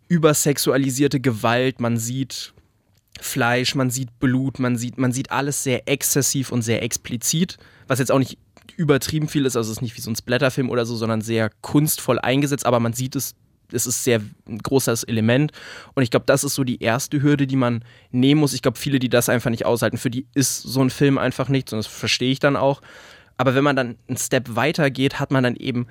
übersexualisierte 0.08 1.20
Gewalt, 1.20 1.80
man 1.80 1.98
sieht 1.98 2.54
Fleisch, 3.20 3.74
man 3.74 3.90
sieht 3.90 4.18
Blut, 4.18 4.58
man 4.58 4.76
sieht, 4.76 4.98
man 4.98 5.12
sieht 5.12 5.30
alles 5.30 5.62
sehr 5.62 5.88
exzessiv 5.88 6.52
und 6.52 6.62
sehr 6.62 6.82
explizit, 6.82 7.56
was 7.88 7.98
jetzt 7.98 8.12
auch 8.12 8.18
nicht 8.18 8.38
übertrieben 8.76 9.28
viel 9.28 9.46
ist, 9.46 9.56
also 9.56 9.70
es 9.70 9.78
ist 9.78 9.82
nicht 9.82 9.96
wie 9.96 10.02
so 10.02 10.10
ein 10.10 10.16
Splatterfilm 10.16 10.70
oder 10.70 10.84
so, 10.84 10.96
sondern 10.96 11.22
sehr 11.22 11.50
kunstvoll 11.62 12.18
eingesetzt, 12.18 12.66
aber 12.66 12.78
man 12.78 12.92
sieht 12.92 13.16
es 13.16 13.34
es 13.72 13.86
ist 13.86 14.04
sehr 14.04 14.20
ein 14.46 14.58
großes 14.58 15.04
Element. 15.04 15.52
Und 15.94 16.02
ich 16.02 16.10
glaube, 16.10 16.26
das 16.26 16.44
ist 16.44 16.54
so 16.54 16.64
die 16.64 16.82
erste 16.82 17.22
Hürde, 17.22 17.46
die 17.46 17.56
man 17.56 17.84
nehmen 18.10 18.40
muss. 18.40 18.52
Ich 18.52 18.62
glaube, 18.62 18.78
viele, 18.78 18.98
die 18.98 19.08
das 19.08 19.28
einfach 19.28 19.50
nicht 19.50 19.66
aushalten, 19.66 19.98
für 19.98 20.10
die 20.10 20.26
ist 20.34 20.62
so 20.62 20.82
ein 20.82 20.90
Film 20.90 21.18
einfach 21.18 21.48
nichts 21.48 21.72
und 21.72 21.78
das 21.78 21.86
verstehe 21.86 22.32
ich 22.32 22.40
dann 22.40 22.56
auch. 22.56 22.80
Aber 23.36 23.54
wenn 23.54 23.64
man 23.64 23.76
dann 23.76 23.96
einen 24.08 24.16
Step 24.16 24.56
weiter 24.56 24.90
geht, 24.90 25.20
hat 25.20 25.30
man 25.30 25.44
dann 25.44 25.56
eben 25.56 25.86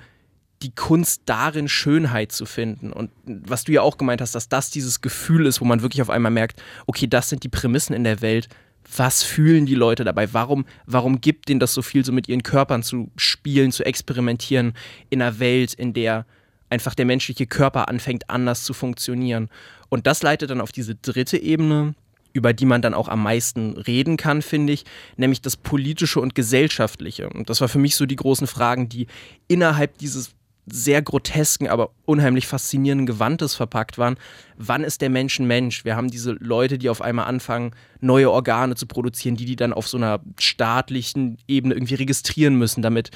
die 0.62 0.74
Kunst 0.74 1.22
darin, 1.26 1.68
Schönheit 1.68 2.32
zu 2.32 2.46
finden. 2.46 2.92
Und 2.92 3.10
was 3.24 3.64
du 3.64 3.72
ja 3.72 3.82
auch 3.82 3.98
gemeint 3.98 4.20
hast, 4.20 4.34
dass 4.34 4.48
das 4.48 4.70
dieses 4.70 5.02
Gefühl 5.02 5.46
ist, 5.46 5.60
wo 5.60 5.64
man 5.64 5.82
wirklich 5.82 6.00
auf 6.00 6.10
einmal 6.10 6.32
merkt, 6.32 6.62
okay, 6.86 7.06
das 7.06 7.28
sind 7.28 7.44
die 7.44 7.48
Prämissen 7.48 7.94
in 7.94 8.04
der 8.04 8.22
Welt. 8.22 8.48
was 8.94 9.22
fühlen 9.22 9.66
die 9.66 9.74
Leute 9.74 10.04
dabei? 10.04 10.32
Warum, 10.32 10.64
warum 10.86 11.20
gibt 11.20 11.48
denen 11.48 11.60
das 11.60 11.74
so 11.74 11.82
viel, 11.82 12.04
so 12.04 12.12
mit 12.12 12.28
ihren 12.28 12.42
Körpern 12.42 12.82
zu 12.82 13.10
spielen, 13.16 13.72
zu 13.72 13.84
experimentieren 13.84 14.74
in 15.10 15.22
einer 15.22 15.38
Welt, 15.38 15.74
in 15.74 15.92
der 15.92 16.26
einfach 16.70 16.94
der 16.94 17.06
menschliche 17.06 17.46
Körper 17.46 17.88
anfängt 17.88 18.30
anders 18.30 18.64
zu 18.64 18.74
funktionieren? 18.74 19.48
Und 19.88 20.06
das 20.06 20.22
leitet 20.22 20.50
dann 20.50 20.60
auf 20.60 20.72
diese 20.72 20.94
dritte 20.94 21.38
Ebene, 21.38 21.94
über 22.32 22.52
die 22.52 22.66
man 22.66 22.82
dann 22.82 22.94
auch 22.94 23.08
am 23.08 23.22
meisten 23.22 23.78
reden 23.78 24.16
kann, 24.16 24.42
finde 24.42 24.72
ich, 24.72 24.84
nämlich 25.16 25.40
das 25.40 25.56
politische 25.56 26.20
und 26.20 26.34
gesellschaftliche. 26.34 27.30
Und 27.30 27.48
das 27.48 27.60
war 27.60 27.68
für 27.68 27.78
mich 27.78 27.96
so 27.96 28.04
die 28.04 28.16
großen 28.16 28.46
Fragen, 28.46 28.88
die 28.88 29.06
innerhalb 29.48 29.96
dieses 29.98 30.36
sehr 30.66 31.00
grotesken, 31.00 31.68
aber 31.68 31.90
unheimlich 32.04 32.46
faszinierenden 32.46 33.06
Gewandes 33.06 33.54
verpackt 33.54 33.98
waren. 33.98 34.16
Wann 34.56 34.82
ist 34.82 35.00
der 35.00 35.10
Mensch 35.10 35.38
ein 35.38 35.46
Mensch? 35.46 35.84
Wir 35.84 35.96
haben 35.96 36.10
diese 36.10 36.32
Leute, 36.32 36.76
die 36.76 36.90
auf 36.90 37.00
einmal 37.00 37.26
anfangen, 37.26 37.70
neue 38.00 38.30
Organe 38.30 38.74
zu 38.74 38.86
produzieren, 38.86 39.36
die 39.36 39.44
die 39.44 39.56
dann 39.56 39.72
auf 39.72 39.86
so 39.86 39.96
einer 39.96 40.20
staatlichen 40.38 41.38
Ebene 41.46 41.74
irgendwie 41.74 41.94
registrieren 41.94 42.56
müssen, 42.56 42.82
damit 42.82 43.10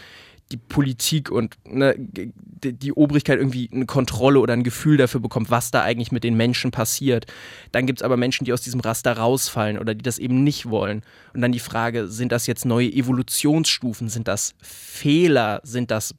die 0.53 0.57
Politik 0.57 1.31
und 1.31 1.57
ne, 1.65 1.95
die 1.99 2.93
Obrigkeit 2.93 3.39
irgendwie 3.39 3.71
eine 3.73 3.87
Kontrolle 3.87 4.41
oder 4.41 4.53
ein 4.53 4.65
Gefühl 4.65 4.97
dafür 4.97 5.21
bekommt, 5.21 5.51
was 5.51 5.71
da 5.71 5.83
eigentlich 5.83 6.13
mit 6.13 6.25
den 6.25 6.37
Menschen 6.37 6.71
passiert. 6.71 7.27
Dann 7.73 7.87
gibt 7.87 8.01
es 8.01 8.03
aber 8.03 8.17
Menschen, 8.17 8.45
die 8.45 8.53
aus 8.53 8.61
diesem 8.61 8.81
Raster 8.81 9.13
rausfallen 9.13 9.79
oder 9.79 9.95
die 9.95 10.03
das 10.03 10.19
eben 10.19 10.43
nicht 10.45 10.69
wollen. 10.69 11.03
Und 11.33 11.41
dann 11.41 11.53
die 11.53 11.61
Frage, 11.61 12.09
sind 12.09 12.33
das 12.33 12.47
jetzt 12.47 12.65
neue 12.65 12.93
Evolutionsstufen? 12.93 14.09
Sind 14.09 14.29
das 14.29 14.55
Fehler? 14.61 15.61
Sind 15.63 15.91
das 15.91 16.15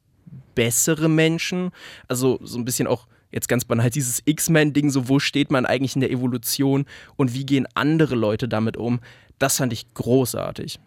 bessere 0.54 1.08
Menschen. 1.08 1.70
Also 2.08 2.38
so 2.42 2.58
ein 2.58 2.64
bisschen 2.64 2.86
auch 2.86 3.06
jetzt 3.30 3.48
ganz 3.48 3.64
banal 3.64 3.90
dieses 3.90 4.22
X-Men-Ding, 4.24 4.90
so 4.90 5.08
wo 5.08 5.18
steht 5.18 5.50
man 5.50 5.66
eigentlich 5.66 5.94
in 5.94 6.00
der 6.00 6.10
Evolution 6.10 6.84
und 7.16 7.34
wie 7.34 7.46
gehen 7.46 7.66
andere 7.74 8.14
Leute 8.14 8.48
damit 8.48 8.76
um, 8.76 9.00
das 9.38 9.56
fand 9.56 9.72
ich 9.72 9.92
großartig. 9.94 10.78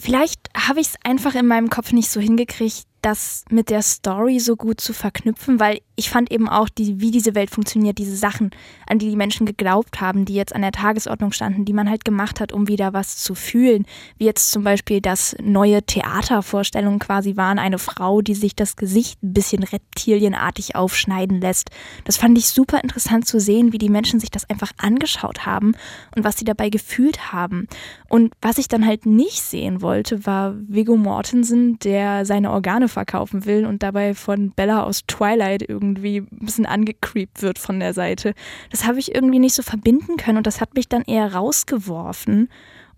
Vielleicht 0.00 0.39
habe 0.68 0.80
ich 0.80 0.88
es 0.88 0.96
einfach 1.04 1.34
in 1.34 1.46
meinem 1.46 1.70
Kopf 1.70 1.92
nicht 1.92 2.10
so 2.10 2.20
hingekriegt, 2.20 2.86
das 3.02 3.44
mit 3.50 3.70
der 3.70 3.82
Story 3.82 4.40
so 4.40 4.56
gut 4.56 4.80
zu 4.80 4.92
verknüpfen, 4.92 5.60
weil 5.60 5.80
ich 5.96 6.08
fand 6.08 6.30
eben 6.30 6.48
auch, 6.48 6.68
die, 6.68 7.00
wie 7.00 7.10
diese 7.10 7.34
Welt 7.34 7.50
funktioniert, 7.50 7.98
diese 7.98 8.16
Sachen, 8.16 8.50
an 8.86 8.98
die 8.98 9.10
die 9.10 9.16
Menschen 9.16 9.44
geglaubt 9.44 10.00
haben, 10.00 10.24
die 10.24 10.34
jetzt 10.34 10.54
an 10.54 10.62
der 10.62 10.72
Tagesordnung 10.72 11.32
standen, 11.32 11.64
die 11.64 11.72
man 11.72 11.90
halt 11.90 12.04
gemacht 12.04 12.40
hat, 12.40 12.52
um 12.52 12.68
wieder 12.68 12.92
was 12.92 13.18
zu 13.18 13.34
fühlen. 13.34 13.84
Wie 14.16 14.24
jetzt 14.24 14.50
zum 14.50 14.64
Beispiel, 14.64 15.00
dass 15.00 15.36
neue 15.42 15.82
Theatervorstellungen 15.82 16.98
quasi 16.98 17.36
waren, 17.36 17.58
eine 17.58 17.78
Frau, 17.78 18.22
die 18.22 18.34
sich 18.34 18.56
das 18.56 18.76
Gesicht 18.76 19.22
ein 19.22 19.34
bisschen 19.34 19.62
reptilienartig 19.62 20.74
aufschneiden 20.74 21.40
lässt. 21.40 21.70
Das 22.04 22.16
fand 22.16 22.38
ich 22.38 22.48
super 22.48 22.82
interessant 22.82 23.26
zu 23.26 23.38
sehen, 23.40 23.72
wie 23.72 23.78
die 23.78 23.90
Menschen 23.90 24.20
sich 24.20 24.30
das 24.30 24.48
einfach 24.48 24.72
angeschaut 24.78 25.44
haben 25.44 25.74
und 26.16 26.24
was 26.24 26.38
sie 26.38 26.44
dabei 26.44 26.70
gefühlt 26.70 27.32
haben. 27.32 27.66
Und 28.08 28.32
was 28.40 28.58
ich 28.58 28.68
dann 28.68 28.86
halt 28.86 29.06
nicht 29.06 29.42
sehen 29.42 29.82
wollte, 29.82 30.24
war 30.24 30.54
Viggo 30.66 30.96
Mortensen, 30.96 31.78
der 31.80 32.24
seine 32.24 32.50
Organe 32.50 32.88
verkaufen 32.90 33.44
will 33.44 33.64
und 33.66 33.82
dabei 33.82 34.14
von 34.14 34.50
Bella 34.50 34.82
aus 34.82 35.06
Twilight 35.06 35.62
irgendwie 35.68 36.18
ein 36.18 36.44
bisschen 36.44 36.66
angecreept 36.66 37.42
wird 37.42 37.58
von 37.58 37.80
der 37.80 37.94
Seite. 37.94 38.34
Das 38.70 38.86
habe 38.86 38.98
ich 38.98 39.14
irgendwie 39.14 39.38
nicht 39.38 39.54
so 39.54 39.62
verbinden 39.62 40.16
können 40.16 40.38
und 40.38 40.46
das 40.46 40.60
hat 40.60 40.74
mich 40.74 40.88
dann 40.88 41.02
eher 41.02 41.34
rausgeworfen. 41.34 42.48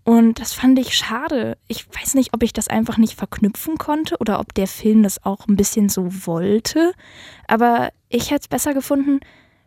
Und 0.05 0.41
das 0.41 0.53
fand 0.53 0.77
ich 0.79 0.95
schade. 0.97 1.57
Ich 1.67 1.87
weiß 1.87 2.15
nicht, 2.15 2.33
ob 2.33 2.43
ich 2.43 2.51
das 2.51 2.67
einfach 2.67 2.97
nicht 2.97 3.17
verknüpfen 3.17 3.77
konnte 3.77 4.17
oder 4.19 4.39
ob 4.39 4.53
der 4.53 4.67
Film 4.67 5.03
das 5.03 5.23
auch 5.23 5.47
ein 5.47 5.55
bisschen 5.55 5.87
so 5.87 6.25
wollte. 6.25 6.91
Aber 7.47 7.89
ich 8.09 8.31
hätte 8.31 8.41
es 8.41 8.47
besser 8.49 8.73
gefunden, 8.73 9.21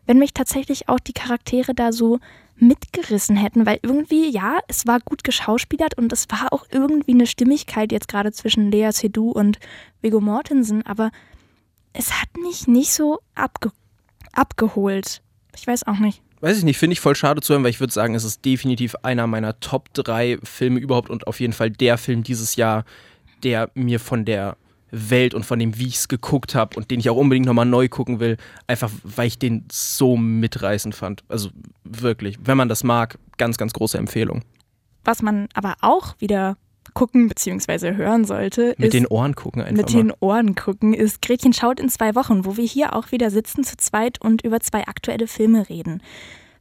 wenn 0.07 0.19
mich 0.19 0.35
tatsächlich 0.35 0.88
auch 0.88 1.01
die 1.01 1.12
Charaktere 1.12 1.75
da 1.75 1.92
so 1.92 2.19
mitgerissen 2.59 3.37
hätten, 3.37 3.66
weil 3.66 3.79
irgendwie, 3.83 4.31
ja, 4.31 4.61
es 4.69 4.87
war 4.87 5.01
gut 5.01 5.25
geschauspielert 5.25 5.99
und 5.99 6.12
es 6.12 6.27
war 6.31 6.53
auch 6.53 6.64
irgendwie 6.71 7.12
eine 7.12 7.27
Stimmigkeit 7.27 7.92
jetzt 7.92 8.09
gerade 8.09 8.33
zwischen 8.33 8.71
Lea 8.71 8.90
Seydoux 8.92 9.31
und 9.31 9.59
Viggo 10.01 10.21
Mortensen, 10.21 10.85
aber 10.87 11.11
es 11.92 12.12
hat 12.21 12.29
mich 12.40 12.66
nicht 12.66 12.92
so 12.92 13.19
abge 13.35 13.71
abgeholt. 14.33 15.23
Ich 15.55 15.66
weiß 15.66 15.87
auch 15.87 15.99
nicht. 15.99 16.23
Weiß 16.40 16.59
ich 16.59 16.64
nicht, 16.64 16.79
finde 16.79 16.92
ich 16.92 17.01
voll 17.01 17.14
schade 17.14 17.40
zu 17.40 17.55
hören, 17.55 17.62
weil 17.62 17.71
ich 17.71 17.81
würde 17.81 17.92
sagen, 17.92 18.14
es 18.14 18.25
ist 18.25 18.45
definitiv 18.45 18.95
einer 19.03 19.27
meiner 19.27 19.59
Top 19.61 19.92
3 19.95 20.38
Filme 20.42 20.79
überhaupt 20.81 21.09
und 21.09 21.27
auf 21.27 21.40
jeden 21.40 21.55
Fall 21.55 21.71
der 21.71 21.97
Film 21.97 22.23
dieses 22.23 22.57
Jahr, 22.57 22.85
der 23.42 23.71
mir 23.75 23.99
von 23.99 24.27
der 24.27 24.59
Welt 24.90 25.35
und 25.35 25.44
von 25.44 25.59
dem, 25.59 25.79
wie 25.79 25.87
ich 25.87 25.96
es 25.96 26.09
geguckt 26.09 26.55
habe 26.55 26.77
und 26.77 26.90
den 26.90 27.01
ich 27.01 27.11
auch 27.11 27.16
unbedingt 27.16 27.46
nochmal 27.46 27.66
neu 27.66 27.88
gucken 27.88 28.20
will, 28.20 28.37
einfach 28.66 28.90
weil 29.03 29.27
ich 29.27 29.38
den 29.38 29.64
so 29.70 30.16
mitreißend 30.16 30.94
fand. 30.94 31.25
Also 31.29 31.51
wirklich, 31.85 32.38
wenn 32.42 32.57
man 32.57 32.68
das 32.68 32.85
mag, 32.85 33.18
ganz, 33.37 33.57
ganz 33.57 33.72
große 33.72 33.99
Empfehlung. 33.99 34.42
Was 35.05 35.22
man 35.22 35.49
aber 35.55 35.75
auch 35.81 36.14
wieder 36.18 36.57
gucken 36.94 37.29
bzw. 37.29 37.94
hören 37.94 38.25
sollte. 38.25 38.75
Mit 38.79 38.92
den 38.92 39.07
Ohren 39.07 39.35
gucken 39.35 39.62
einfach. 39.62 39.77
Mit 39.77 39.92
mal. 39.92 40.03
den 40.03 40.12
Ohren 40.20 40.55
gucken 40.55 40.94
ist 40.94 41.20
Gretchen 41.20 41.53
schaut 41.53 41.81
in 41.81 41.88
zwei 41.88 42.14
Wochen, 42.14 42.44
wo 42.44 42.57
wir 42.57 42.64
hier 42.64 42.94
auch 42.94 43.12
wieder 43.12 43.31
sitzen 43.31 43.64
zu 43.64 43.77
zweit 43.77 44.20
und 44.20 44.42
über 44.42 44.61
zwei 44.61 44.87
aktuelle 44.87 45.27
Filme 45.27 45.68
reden. 45.68 46.03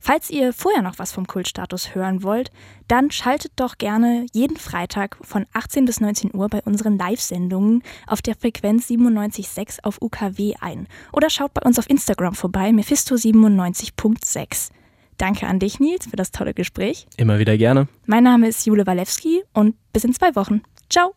Falls 0.06 0.30
ihr 0.30 0.54
vorher 0.54 0.84
noch 0.84 1.00
was 1.00 1.12
vom 1.12 1.26
Kultstatus 1.26 1.96
hören 1.96 2.22
wollt, 2.22 2.52
dann 2.88 3.10
schaltet 3.10 3.54
doch 3.56 3.80
gerne 3.80 4.28
jeden 4.34 4.56
Freitag 4.56 5.18
von 5.22 5.48
18 5.54 5.86
bis 5.86 6.00
19 6.00 6.36
Uhr 6.36 6.48
bei 6.48 6.62
unseren 6.62 6.96
Live-Sendungen 6.96 7.82
auf 8.06 8.22
der 8.22 8.36
Frequenz 8.36 8.88
97.6 8.88 9.80
auf 9.82 10.00
UKW 10.04 10.54
ein. 10.62 10.88
Oder 11.12 11.32
schaut 11.32 11.56
bei 11.56 11.64
uns 11.64 11.80
auf 11.80 11.90
Instagram 11.90 12.36
vorbei, 12.36 12.70
Mephisto97.6. 12.70 14.70
Danke 15.18 15.48
an 15.48 15.58
dich, 15.58 15.80
Nils, 15.80 16.06
für 16.06 16.18
das 16.18 16.30
tolle 16.30 16.54
Gespräch. 16.54 17.08
Immer 17.18 17.40
wieder 17.40 17.58
gerne. 17.58 17.88
Mein 18.06 18.26
Name 18.26 18.48
ist 18.48 18.64
Jule 18.68 18.86
Walewski 18.86 19.42
und 19.54 19.74
bis 19.92 20.04
in 20.04 20.14
zwei 20.14 20.36
Wochen. 20.36 20.62
Ciao. 20.88 21.16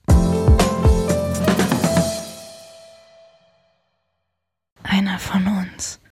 Einer 4.83 5.19
von 5.19 5.47
uns. 5.47 6.01